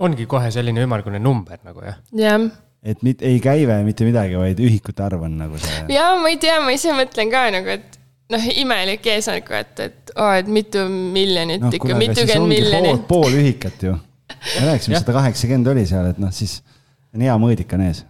[0.00, 1.98] ongi kohe selline ümmargune number nagu jah.
[2.16, 2.50] jah
[2.82, 5.82] et mit, ei käive mitte midagi, vaid ühikute arv on nagu see.
[5.94, 7.98] ja ma ei tea, ma ise mõtlen ka nagu, et
[8.32, 13.04] noh, imelik eesmärk vaata, et oo, et mitu miljonit no, ikka, mitukümmend miljonit.
[13.06, 13.96] pool, pool ühikat ju.
[14.32, 16.58] me rääkisime, sada kaheksakümmend oli seal, et noh, siis
[17.14, 18.04] on hea mõõdik on ees.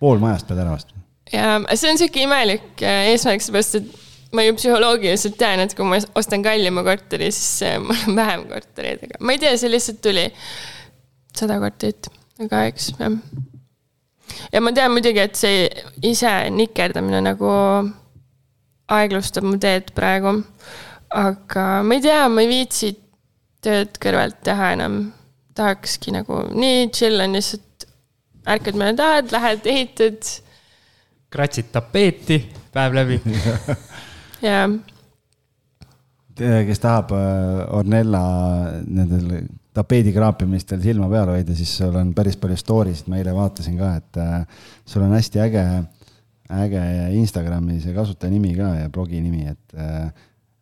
[0.00, 1.03] pool majast pead ära ostma.
[1.32, 3.92] Ja see on sihuke imelik äh, eesmärk, seepärast et
[4.34, 8.46] ma ju psühholoogiliselt tean, et kui ma ostan kallima korteri, siis äh, mul on vähem
[8.50, 10.28] kortereid, aga ma ei tea, see lihtsalt tuli.
[11.34, 12.10] sada korterit,
[12.42, 13.18] aga eks jah.
[14.52, 15.68] ja ma tean muidugi, et see
[16.02, 17.52] ise nikerdamine nagu
[18.94, 20.36] aeglustab mu teed praegu.
[21.14, 22.94] aga ma ei tea, ma ei viitsi
[23.64, 25.04] tööd kõrvalt teha enam.
[25.54, 27.86] tahakski nagu nii chill on lihtsalt,
[28.50, 30.32] ärkad, millal tahad, lähed, ehitad
[31.34, 32.38] kratsid tapeeti
[32.74, 33.20] päev läbi.
[34.46, 34.64] ja
[36.34, 38.22] kes tahab äh, Ornella
[38.86, 43.34] nendel tapeedi kraapimistel silma peal hoida, siis sul on päris palju story sid, ma eile
[43.34, 45.64] vaatasin ka, et äh, sul on hästi äge,
[46.62, 46.82] äge
[47.18, 50.10] Instagrami see kasutajanimi ka ja blogi nimi, et äh,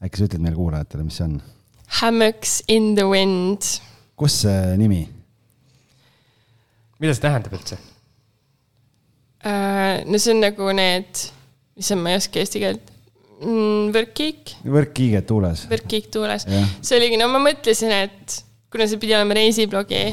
[0.04, 1.40] äkki sa ütled meile kuulajatele, mis see on?
[2.00, 3.68] Hammocks in the wind.
[4.16, 5.06] kust see nimi?
[7.02, 7.80] mida see tähendab üldse?
[9.42, 11.18] Äh, no see on nagu need,
[11.82, 12.92] on, ma ei oska eesti keelt,
[13.42, 15.64] võrkkiik, võrkkiiget tuules.
[15.66, 18.36] võrkkiik tuules see oligi, no ma mõtlesin, et
[18.70, 20.04] kuna see pidi olema reisiblogi,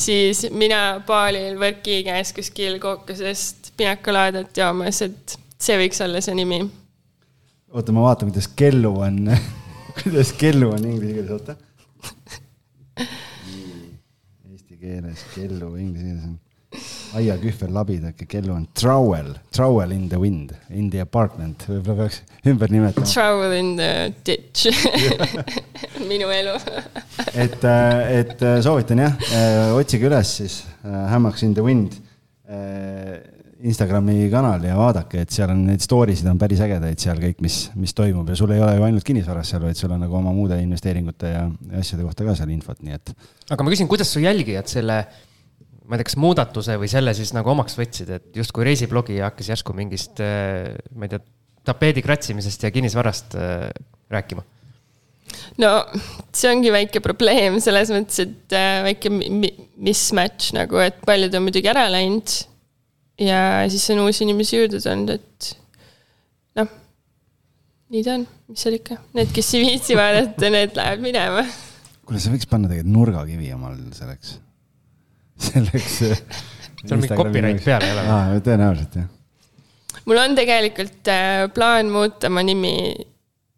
[0.00, 6.64] siis mina paalil võrkki käes kuskil Kaukasest pinakalaadiat joomas, et see võiks olla see nimi.
[7.68, 9.26] oota, ma vaatan, kuidas kellu on,
[10.00, 11.52] kuidas kellu on inglise keeles, oota.
[14.48, 16.38] Eesti keeles kellu, inglise keeles on
[17.18, 22.72] aiakühvel labidake, kellu on trowel, trowel in the wind, in the apartment, võib-olla peaks ümber
[22.72, 23.08] nimetama.
[23.10, 23.90] Travel in the
[24.26, 24.70] ditch.
[26.10, 26.54] minu elu.
[27.44, 27.66] et,
[28.20, 29.28] et soovitan jah,
[29.76, 31.96] otsige üles siis äh, Hammocks in the wind
[32.48, 33.20] äh,
[33.60, 37.42] Instagrami kanal ja vaadake, et seal on neid story sid on päris ägedaid seal kõik,
[37.44, 40.16] mis, mis toimub ja sul ei ole ju ainult kinnisvaras seal, vaid sul on nagu
[40.16, 43.12] oma muude investeeringute ja ja asjade kohta ka seal infot, nii et
[43.52, 45.02] aga ma küsin, kuidas su jälgijad selle,
[45.90, 49.48] ma ei tea, kas muudatuse või selle siis nagu omaks võtsid, et justkui reisiblogi hakkas
[49.50, 51.22] järsku mingist, ma ei tea,
[51.66, 53.66] tapeedi kratsimisest ja kinnisvarast äh,
[54.12, 54.44] rääkima.
[55.62, 55.70] no
[56.32, 59.56] see ongi väike probleem selles mõttes, et äh, väike mi- mi-
[59.90, 62.36] mismatch nagu, et paljud on muidugi ära läinud.
[63.20, 65.50] ja siis on uusi inimesi juurde tulnud, et
[66.60, 66.70] noh,
[67.92, 71.44] nii ta on, mis seal ikka, need, kes ei viitsi vaadata, need lähevad minema.
[72.06, 74.38] kuule, sa võiks panna tegelikult nurgakivi omal selleks,
[75.48, 76.00] selleks.
[76.80, 78.12] Seal mingi copyright peal ei ole või?
[78.16, 79.08] aa, tõenäoliselt jah.
[80.08, 82.74] mul on tegelikult äh, plaan muuta oma nimi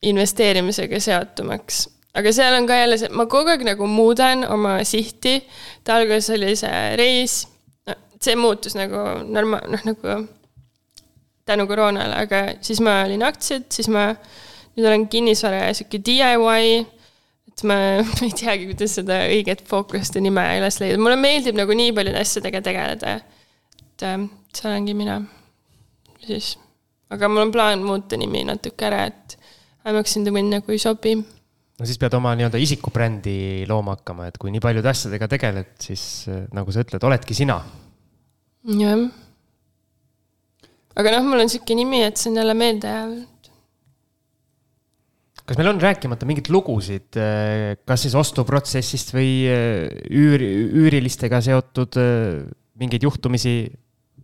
[0.03, 1.85] investeerimisega seotumaks,
[2.19, 5.37] aga seal on ka jälle see, ma kogu aeg nagu muudan oma sihti.
[5.79, 7.43] et alguses oli see reis,
[8.23, 10.23] see muutus nagu norma-, noh nagu
[11.47, 14.11] tänu koroonale, aga siis ma olin aktsiad, siis ma
[14.77, 16.83] nüüd olen kinnisvara ja sihuke DIY.
[17.63, 21.59] Et ma, ma ei teagi, kuidas seda õiget fookust ja nime üles leida, mulle meeldib
[21.59, 23.15] nagu nii paljude asjadega tegeleda.
[23.79, 25.21] et äh, see olengi mina.
[26.27, 26.57] siis,
[27.11, 29.39] aga mul on plaan muuta nimi natuke ära, et
[29.83, 31.17] I m X in the wind nagu ei sobi.
[31.17, 36.29] no siis pead oma nii-öelda isikubrändi looma hakkama, et kui nii paljude asjadega tegeled, siis
[36.31, 37.61] äh, nagu sa ütled, oledki sina.
[38.79, 39.07] jah.
[40.99, 43.21] aga noh, mul on sihuke nimi, et see on jälle meeldejääv
[45.53, 50.49] kas meil on rääkimata mingeid lugusid, äh, kas siis ostuprotsessist või äh, üüri,
[50.81, 52.41] üürilistega seotud äh,
[52.81, 53.67] mingeid juhtumisi?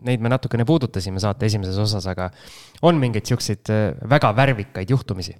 [0.09, 2.29] Neid me natukene puudutasime saate esimeses osas, aga
[2.87, 3.66] on mingeid siukseid
[4.09, 5.35] väga värvikaid juhtumisi?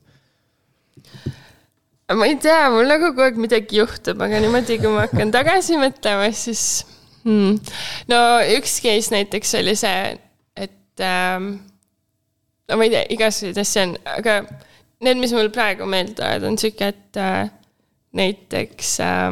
[2.19, 5.79] ma ei tea, mul nagu kogu aeg midagi juhtub, aga niimoodi, kui ma hakkan tagasi
[5.79, 6.63] mõtlema, siis
[7.23, 7.59] hmm.
[8.11, 8.23] no
[8.57, 10.17] üks case näiteks oli see,
[10.59, 11.53] et ähm,
[12.67, 14.41] no ma ei tea, igasuguseid asju on, aga
[15.05, 17.51] need, mis mul praegu meelde tulevad, on sihuke, et äh,
[18.19, 19.29] näiteks äh,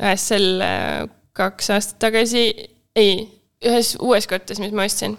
[0.00, 2.44] ühes sel äh, kaks aastat tagasi,
[2.98, 3.24] ei,
[3.64, 5.18] ühes uues korteris, mis ma ostsin.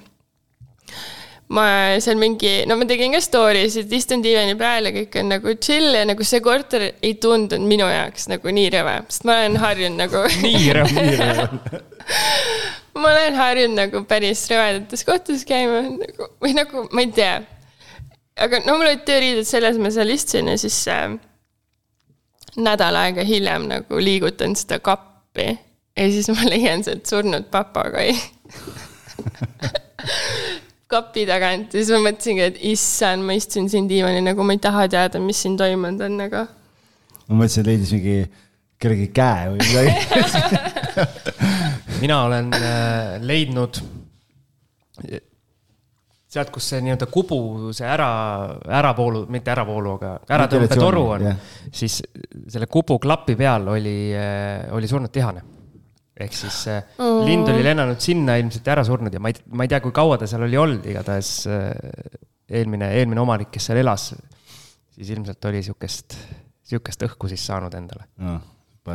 [1.51, 1.65] ma
[1.99, 5.55] seal mingi, no ma tegin ka story sid, istun diivani peal ja kõik on nagu
[5.59, 9.59] chill ja nagu see korter ei tundunud minu jaoks nagu nii rõve, sest ma olen
[9.59, 11.81] harjunud nagu nii rõve, nii rõve
[13.01, 17.35] ma olen harjunud nagu päris rõvedates kohtades käima nagu, või nagu, ma ei tea
[18.45, 21.15] aga no mul olid tööriided selles, ma seal istusin ja siis äh,
[22.61, 25.47] nädal aega hiljem nagu liigutan seda kappi
[25.97, 28.11] ja siis ma leian sealt surnud papagai
[30.91, 34.63] kapi tagant ja siis ma mõtlesingi, et issand, ma istun siin diivanil nagu ma ei
[34.63, 36.45] taha teada, mis siin toimunud on, aga.
[37.29, 38.17] ma mõtlesin, et leidis mingi
[38.81, 39.91] kellegi käe või midagi
[42.01, 43.79] mina olen äh, leidnud
[46.31, 47.39] sealt, kus see nii-öelda kubu,
[47.75, 48.09] see ära,
[48.79, 51.41] äravoolu, mitte äravoolu, aga äratõmbetoru on yeah.,
[51.75, 51.99] siis
[52.51, 55.43] selle kubu klapi peal oli, äh, oli surnud tihane.
[56.21, 56.57] ehk siis
[57.01, 57.23] oh.
[57.25, 60.19] lind oli lennanud sinna ilmselt ära surnud ja ma ei, ma ei tea, kui kaua
[60.21, 61.67] ta seal oli olnud, igatahes äh,
[62.51, 64.11] eelmine, eelmine omanik, kes seal elas,
[64.95, 66.17] siis ilmselt oli sihukest,
[66.71, 68.39] sihukest õhku siis saanud endale no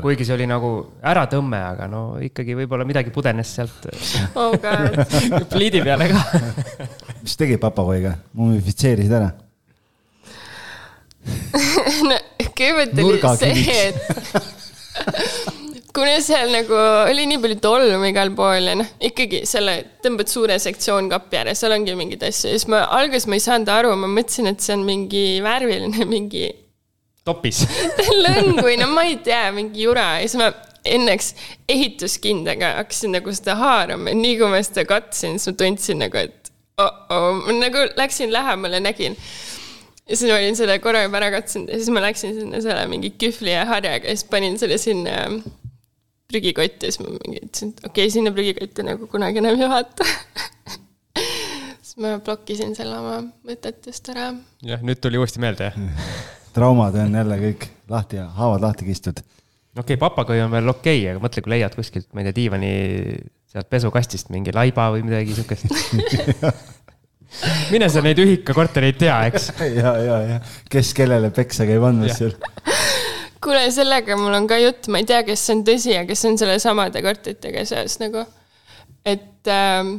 [0.02, 0.70] kuigi see oli nagu
[1.06, 3.86] äratõmme, aga no ikkagi võib-olla midagi pudenes sealt
[4.34, 4.56] oh
[5.52, 6.24] pliidi peale ka
[7.26, 9.34] mis tegi papagoiga, mumifitseerisid ära.
[12.06, 12.16] No
[12.56, 13.96] kõigepealt oli see, et
[15.96, 16.76] kuna seal nagu
[17.10, 21.74] oli nii palju tolmu igal pool ja noh, ikkagi selle, tõmbad suure sektsioonkapi ära, seal
[21.76, 22.52] ongi mingeid asju.
[22.52, 26.08] Ja siis ma alguses ma ei saanud aru, ma mõtlesin, et see on mingi värviline
[26.14, 26.48] mingi
[27.26, 27.64] topis.
[28.22, 30.14] lõng või no ma ei tea, mingi jura.
[30.20, 30.52] Ja siis ma
[30.86, 31.32] õnneks
[31.72, 34.12] ehituskindega hakkasin nagu seda haarama.
[34.12, 36.45] Ja nii kui ma seda katsin, siis ma tundsin nagu, et
[36.80, 39.16] oh-oh, ma nagu läksin lähemale, nägin.
[40.08, 42.86] ja siis ma olin selle korra juba ära katsunud ja siis ma läksin sinna selle
[42.90, 45.16] mingi kühvli ja harjaga ja siis panin selle sinna
[46.30, 49.70] prügikotti ja siis ma mingi ütlesin, et okei okay,, sinna prügikotti nagu kunagi enam ei
[49.72, 50.08] vaata
[51.86, 54.32] siis ma blokkisin selle oma mõtetest ära.
[54.66, 56.12] jah, nüüd tuli uuesti meelde, jah
[56.56, 59.20] traumad on jälle kõik lahti ja haavad lahti kistud.
[59.20, 62.38] okei okay,, papagoi on veel okei okay,, aga mõtle, kui leiad kuskilt, ma ei tea,
[62.42, 62.72] diivani
[63.52, 65.70] sealt pesukastist mingi laiba või midagi siukest
[67.72, 69.50] mine sa neid ühikakortereid tea, eks.
[69.80, 70.40] ja, ja, ja
[70.72, 72.34] kes kellele peksa käib andmas seal.
[73.44, 76.38] kuule, sellega mul on ka jutt, ma ei tea, see on tõsi ja kes on
[76.40, 78.24] selle samade korteritega seoses nagu,
[79.06, 79.98] et ähm,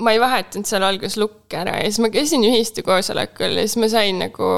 [0.00, 3.80] ma ei vahetanud seal alguses lukke ära ja siis ma käisin ühistu koosolekul ja siis
[3.82, 4.52] ma sain nagu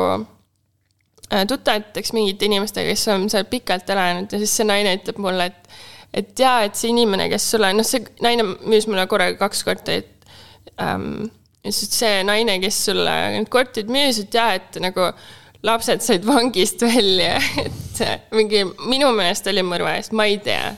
[1.31, 5.45] Äh, tuttavateks mingite inimestega, kes on seal pikalt elanud ja siis see naine ütleb mulle,
[5.47, 5.77] et
[6.15, 10.11] et jaa, et see inimene, kes sulle, noh, see naine müüs mulle korraga kaks korterit
[10.83, 11.29] ähm,.
[11.65, 15.11] ja siis see naine, kes sulle need korterid müüs, et jaa, et nagu
[15.67, 18.03] lapsed said vangist välja, et
[18.35, 20.73] mingi minu meelest oli mõrva eest, ma ei tea.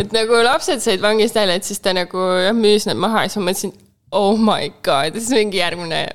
[0.00, 3.42] et nagu lapsed said vangist välja, et siis ta nagu müüs need maha ja siis
[3.42, 3.74] ma mõtlesin,
[4.14, 6.06] oh my god, siis mingi järgmine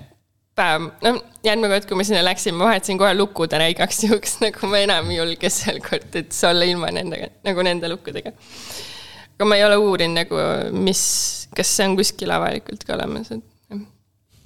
[0.60, 4.38] päev, noh, järgmine kord, kui ma sinna läksin, ma vahetasin kohe lukud ära igaks juhuks,
[4.45, 8.34] nagu ma enam ei julge seal korteris olla ilma nendega, nagu nende lukkudega.
[9.38, 10.41] aga ma ei ole uurinud nagu,
[10.76, 11.03] mis,
[11.56, 13.80] kas see on kuskil avalikult ka olemas, et.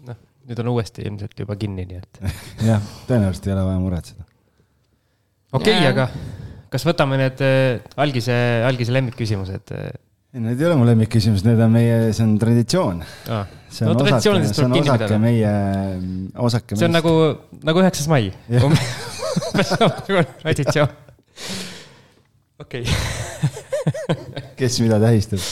[0.05, 2.23] noh, nüüd on uuesti ilmselt juba kinni, nii et.
[2.71, 4.29] jah, tõenäoliselt ei ole vaja muretseda.
[5.53, 6.09] okei okay,, aga
[6.73, 8.35] kas võtame need äh, algise,
[8.67, 9.91] algise lemmikküsimused ei,
[10.33, 13.03] need ei ole mu lemmikküsimused, need on meie, see on traditsioon
[13.33, 13.45] ah..
[13.69, 15.51] see on no, osake, see on osake meie,
[16.41, 17.13] osake see on nagu,
[17.61, 18.31] nagu üheksas mai.
[20.41, 20.89] traditsioon.
[22.65, 22.83] okei.
[24.59, 25.45] kes mida tähistab?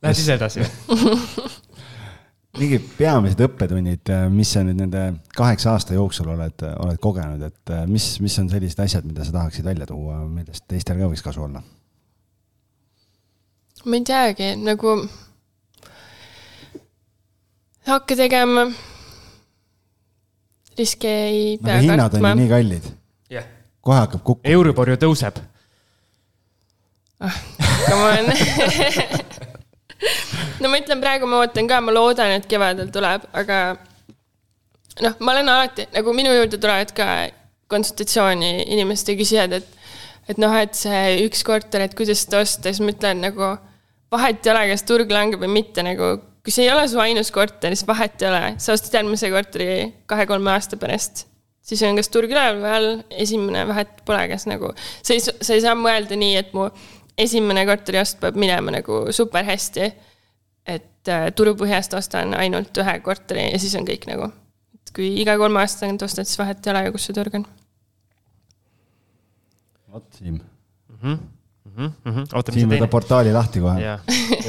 [0.00, 0.66] Lähed ise edasi
[2.60, 5.04] mingid peamised õppetunnid, mis sa nüüd nende
[5.38, 9.68] kaheksa aasta jooksul oled, oled kogenud, et mis, mis on sellised asjad, mida sa tahaksid
[9.70, 11.62] välja tuua, millest teistel ka võiks kasu olla?
[13.84, 15.08] Ma ei teagi, nagu
[17.88, 18.72] hakka tegema.
[20.78, 21.92] riske ei pea kartma.
[21.92, 22.84] hinnad on ju nii kallid
[23.32, 23.44] yeah..
[23.80, 24.52] kohe hakkab kukkuma.
[24.52, 25.34] Euribor ju tõuseb
[27.20, 27.36] ah,.
[27.88, 28.26] Come on
[30.60, 33.76] no ma ütlen, praegu ma ootan ka, ma loodan, et kevadel tuleb, aga
[35.04, 37.06] noh, ma olen alati nagu minu juurde tulevad ka
[37.70, 39.68] konsultatsiooni inimesed ja küsijad, et
[40.30, 43.46] et noh, et see üks korter, et kuidas seda osta, siis ma ütlen nagu
[44.12, 47.30] vahet ei ole, kas turg langeb või mitte, nagu kui see ei ole su ainus
[47.34, 49.72] korter, siis vahet ei ole, sa ostad järgmise korteri
[50.10, 51.26] kahe-kolme aasta pärast
[51.70, 54.72] siis on kas turg üleval või all, esimene vahet pole, kas nagu,
[55.04, 56.66] sa ei, sa ei saa mõelda nii, et mu
[57.20, 59.90] esimene korteriost peab minema nagu super hästi
[60.68, 64.30] et äh, turupõhjast ostan ainult ühe korteri ja siis on kõik nagu.
[64.76, 67.36] et kui iga kolme aasta tagant ostad, siis vahet ei ole ju, kus see turg
[67.38, 67.46] on.
[69.92, 70.98] vot, Siim mm.
[71.02, 71.18] -hmm.
[71.76, 72.52] Mm -hmm.
[72.52, 73.80] Siim võtab portaali lahti kohe.
[73.84, 73.98] ja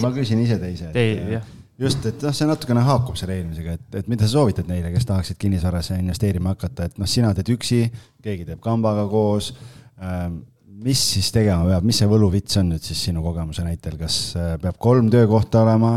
[0.02, 0.92] ma küsin ise teise.
[0.96, 1.42] Äh,
[1.80, 5.06] just, et noh, see natukene haakub selle eelmisega, et, et mida sa soovitad neile, kes
[5.10, 7.84] tahaksid kinnisvarasse investeerima hakata, et noh, sina teed üksi,
[8.22, 9.54] keegi teeb kambaga koos
[10.02, 10.42] ähm,
[10.82, 14.54] mis siis tegema peab, mis see võluvits on nüüd siis sinu kogemuse näitel, kas äh,
[14.62, 15.94] peab kolm töökohta olema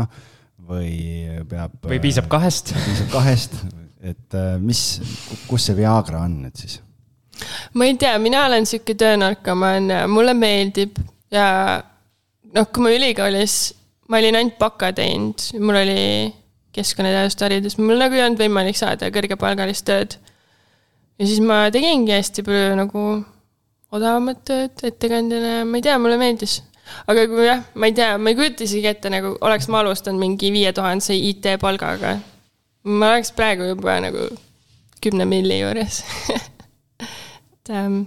[0.69, 0.93] või
[1.49, 1.77] peab?
[1.85, 2.73] või piisab kahest?
[2.87, 3.57] piisab kahest,
[4.05, 4.83] et äh, mis,
[5.49, 6.79] kus see Viagra on nüüd siis?
[7.73, 11.01] ma ei tea, mina olen sihuke töönarkomaan, mulle meeldib
[11.35, 11.47] ja
[12.55, 13.59] noh, kui ma ülikoolis,
[14.09, 15.99] ma olin ainult baka teinud, mul oli
[16.75, 20.17] keskkonnateaduste haridus, mul nagu ei olnud võimalik saada kõrgepalgalist tööd.
[21.19, 23.03] ja siis ma tegingi hästi palju nagu
[23.95, 26.59] odavamat tööd ettekandjana, ma ei tea, mulle meeldis.
[27.09, 30.21] aga kui jah, ma ei tea, ma ei kujuta isegi ette, nagu oleks ma alustanud
[30.21, 32.17] mingi viie tuhandese IT-palgaga.
[32.85, 34.27] ma oleks praegu juba nagu
[35.01, 36.01] kümne milli juures
[37.65, 38.03] et ähm,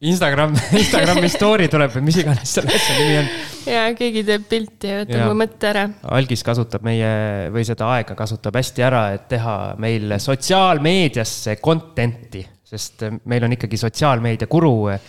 [0.00, 3.30] Instagram, Instagrami story tuleb või mis iganes selle asja nimi on.
[3.72, 5.86] ja keegi teeb pilti ja võtab mu mõtte ära.
[6.18, 13.06] algis kasutab meie või seda aega kasutab hästi ära, et teha meil sotsiaalmeediasse content'i sest
[13.24, 15.00] meil on ikkagi sotsiaalmeedia guru äh,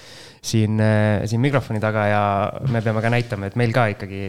[0.41, 2.23] siin, äh, siin mikrofoni taga ja
[2.71, 4.23] me peame ka näitama, et meil ka ikkagi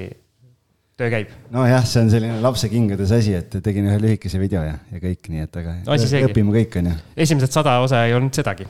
[0.98, 1.32] töö käib.
[1.54, 5.30] nojah, see on selline lapse kingades asi, et tegin ühe lühikese video ja, ja kõik,
[5.32, 6.96] nii et aga no, õpime kõik, on ju.
[7.26, 8.68] esimesed sada osa ei olnud sedagi.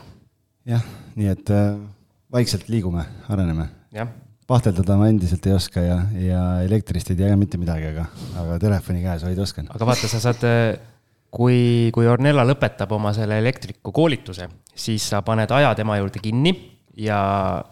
[0.68, 0.82] Jah,
[1.16, 1.78] nii et äh,
[2.32, 3.68] vaikselt liigume, areneme.
[4.50, 8.06] pahteldada ma endiselt ei oska ja, ja elektrist ei tea mitte midagi, aga,
[8.42, 9.68] aga telefoni käes hoida oskan.
[9.70, 10.46] aga vaata, sa saad
[11.30, 16.54] kui, kui Ornella lõpetab oma selle elektriku koolituse, siis sa paned aja tema juurde kinni
[16.98, 17.20] ja,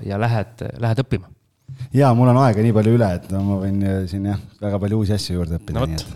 [0.06, 1.30] ja lähed, lähed õppima.
[1.94, 5.02] ja mul on aega nii palju üle, et no ma võin siin jah, väga palju
[5.02, 6.14] uusi asju juurde õppida no,.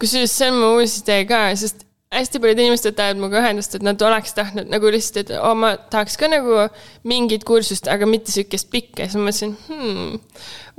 [0.00, 1.84] kusjuures see on mu uus idee ka, sest
[2.14, 5.74] hästi paljud inimesed võtavad minuga ühendust, et nad oleks tahtnud nagu lihtsalt, et oh, ma
[5.92, 6.66] tahaks ka nagu
[7.10, 10.20] mingit kursust, aga mitte sihukest pikka, siis ma mõtlesin hmm,,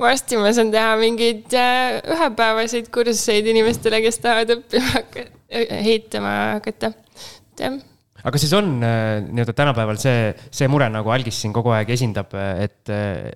[0.02, 5.28] varsti ma saan teha mingeid äh, ühepäevaseid kursuseid inimestele, kes tahavad õppima hakata,
[5.80, 6.94] ehitama hakata,
[7.52, 7.82] et jah
[8.26, 12.32] aga siis on äh, nii-öelda tänapäeval see, see mure, nagu Algis siin kogu aeg esindab,
[12.58, 13.28] et äh,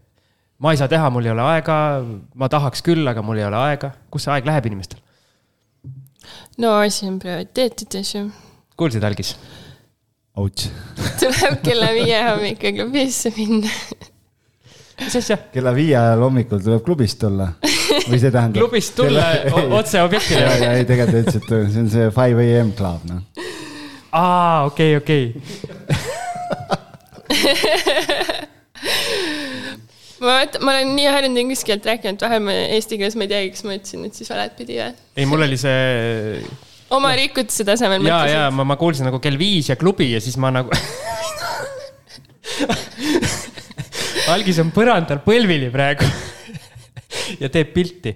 [0.60, 1.76] ma ei saa teha, mul ei ole aega,
[2.38, 3.94] ma tahaks küll, aga mul ei ole aega.
[4.10, 5.00] kus see aeg läheb inimestel?
[6.60, 8.26] No asi on prioriteetides ju.
[8.76, 9.34] kuulsid, Algis?
[10.40, 10.68] Ouch.
[11.20, 13.70] tuleb kella viie hommikul klubisse minna
[15.00, 15.36] mis asja?
[15.54, 18.58] kella viie ajal hommikul tuleb klubist tulla või see tähendab?
[18.60, 19.64] klubist tulla kella...
[19.80, 23.00] otse objektile ja, ja ei, tegelikult ta ütles, et see on see five am club,
[23.10, 23.20] noh.
[24.12, 26.08] aa, okei okay,, okei okay.
[30.20, 33.32] ma mõtlen, ma olen nii harjunud inglise keelt rääkinud, vahel ma eesti keeles ma ei
[33.32, 34.90] teagi, kas ma ütlesin nüüd siis valet pidi või?
[35.16, 36.42] ei, mul oli see.
[36.96, 38.04] oma rikutuse tasemel.
[38.08, 40.72] ja, ja ma, ma kuulsin nagu kell viis ja klubi ja siis ma nagu
[44.34, 46.06] algis on põrandal põlvili praegu
[47.42, 48.12] ja teeb pilti.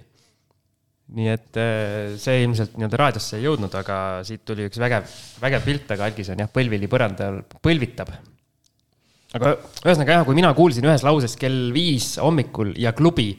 [1.15, 5.09] nii et äh, see ilmselt nii-öelda raadiosse ei jõudnud, aga siit tuli üks vägev,
[5.41, 8.13] vägev pilt, aga algis on jah, põlvili põrandal põlvitab
[9.35, 13.33] aga ühesõnaga jah, kui mina kuulsin ühes lauses kell viis hommikul ja klubi,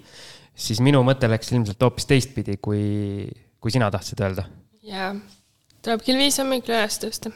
[0.56, 3.26] siis minu mõte läks ilmselt hoopis teistpidi, kui,
[3.62, 4.48] kui sina tahtsid öelda.
[4.86, 5.14] jaa,
[5.86, 7.32] tuleb kell viis hommikul üles tõusta.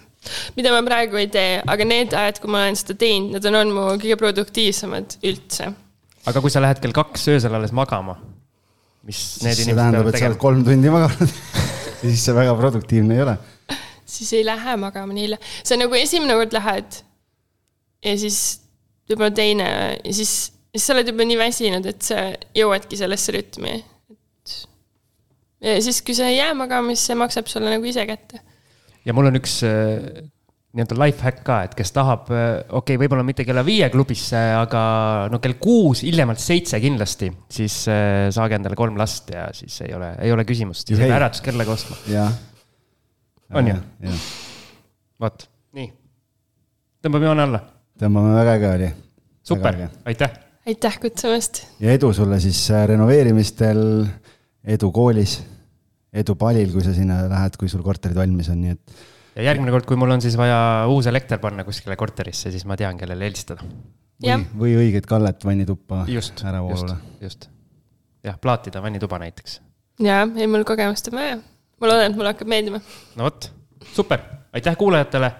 [0.57, 3.61] mida ma praegu ei tee, aga need ajad, kui ma olen seda teinud, need on
[3.61, 5.71] olnud mu kõige produktiivsemad üldse.
[6.27, 8.19] aga kui sa lähed kell kaks öösel alles magama,
[9.07, 10.11] mis need siis inimesed peavad tegema?
[10.11, 11.37] tähendab, sa oled kolm tundi maganud
[12.01, 13.37] siis see väga produktiivne ei ole.
[14.03, 17.05] siis ei lähe magama nii hilja, see on nagu esimene kord lähed
[18.05, 18.39] ja siis
[19.09, 20.33] võib-olla teine ja siis,
[20.73, 24.57] siis sa oled juba nii väsinud, et sa jõuadki sellesse rütmi, et
[25.65, 28.41] ja siis, kui sa ei jää magama, siis see maksab sulle nagu ise kätte.
[29.05, 30.21] ja mul on üks äh,
[30.77, 34.81] nii-öelda life hack ka, et kes tahab, okei okay,, võib-olla mitte kella viie klubisse, aga
[35.33, 39.95] no kell kuus, hiljemalt seitse kindlasti, siis äh, saage endale kolm last ja siis ei
[39.97, 41.07] ole, ei ole küsimust, Juhei.
[41.07, 41.97] isegi äratuskella ka ostma.
[43.57, 43.75] On ju?
[45.25, 45.89] vot, nii.
[47.01, 47.65] tõmbame joone alla.
[47.99, 48.89] Tõmbame väga äge oli.
[49.43, 49.77] super,
[50.07, 50.39] aitäh.
[50.67, 51.63] aitäh kutsumast.
[51.83, 53.83] ja edu sulle siis äh, renoveerimistel,
[54.63, 55.39] edu koolis,
[56.13, 58.99] edu palil, kui sa sinna lähed, kui sul korterid valmis on, nii et
[59.39, 60.59] ja järgmine kord, kui mul on siis vaja
[60.91, 63.65] uus elekter panna kuskile korterisse, siis ma tean, kellele helistada.
[64.23, 67.49] jah, või õiget kallet vannituppa just, ära just voolule., just.
[68.25, 69.59] jah, plaatida vannituba näiteks.
[70.03, 71.37] ja ei mul kogemust on vaja.
[71.79, 72.81] ma loodan, et mulle hakkab meeldima.
[73.15, 73.51] no vot,
[73.93, 75.31] super, aitäh kuulajatele.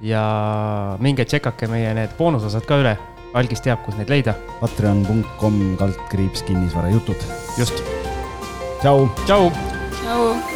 [0.00, 2.96] Ja minge tšekake meie need boonusosad ka üle.
[3.36, 4.34] algis teab, kus neid leida.
[4.60, 7.26] patreon.com kaldkriips kinnisvarajutud.
[7.58, 7.82] just,
[8.82, 9.08] tšau.
[9.26, 9.50] tšau
[10.06, 10.55] tšau.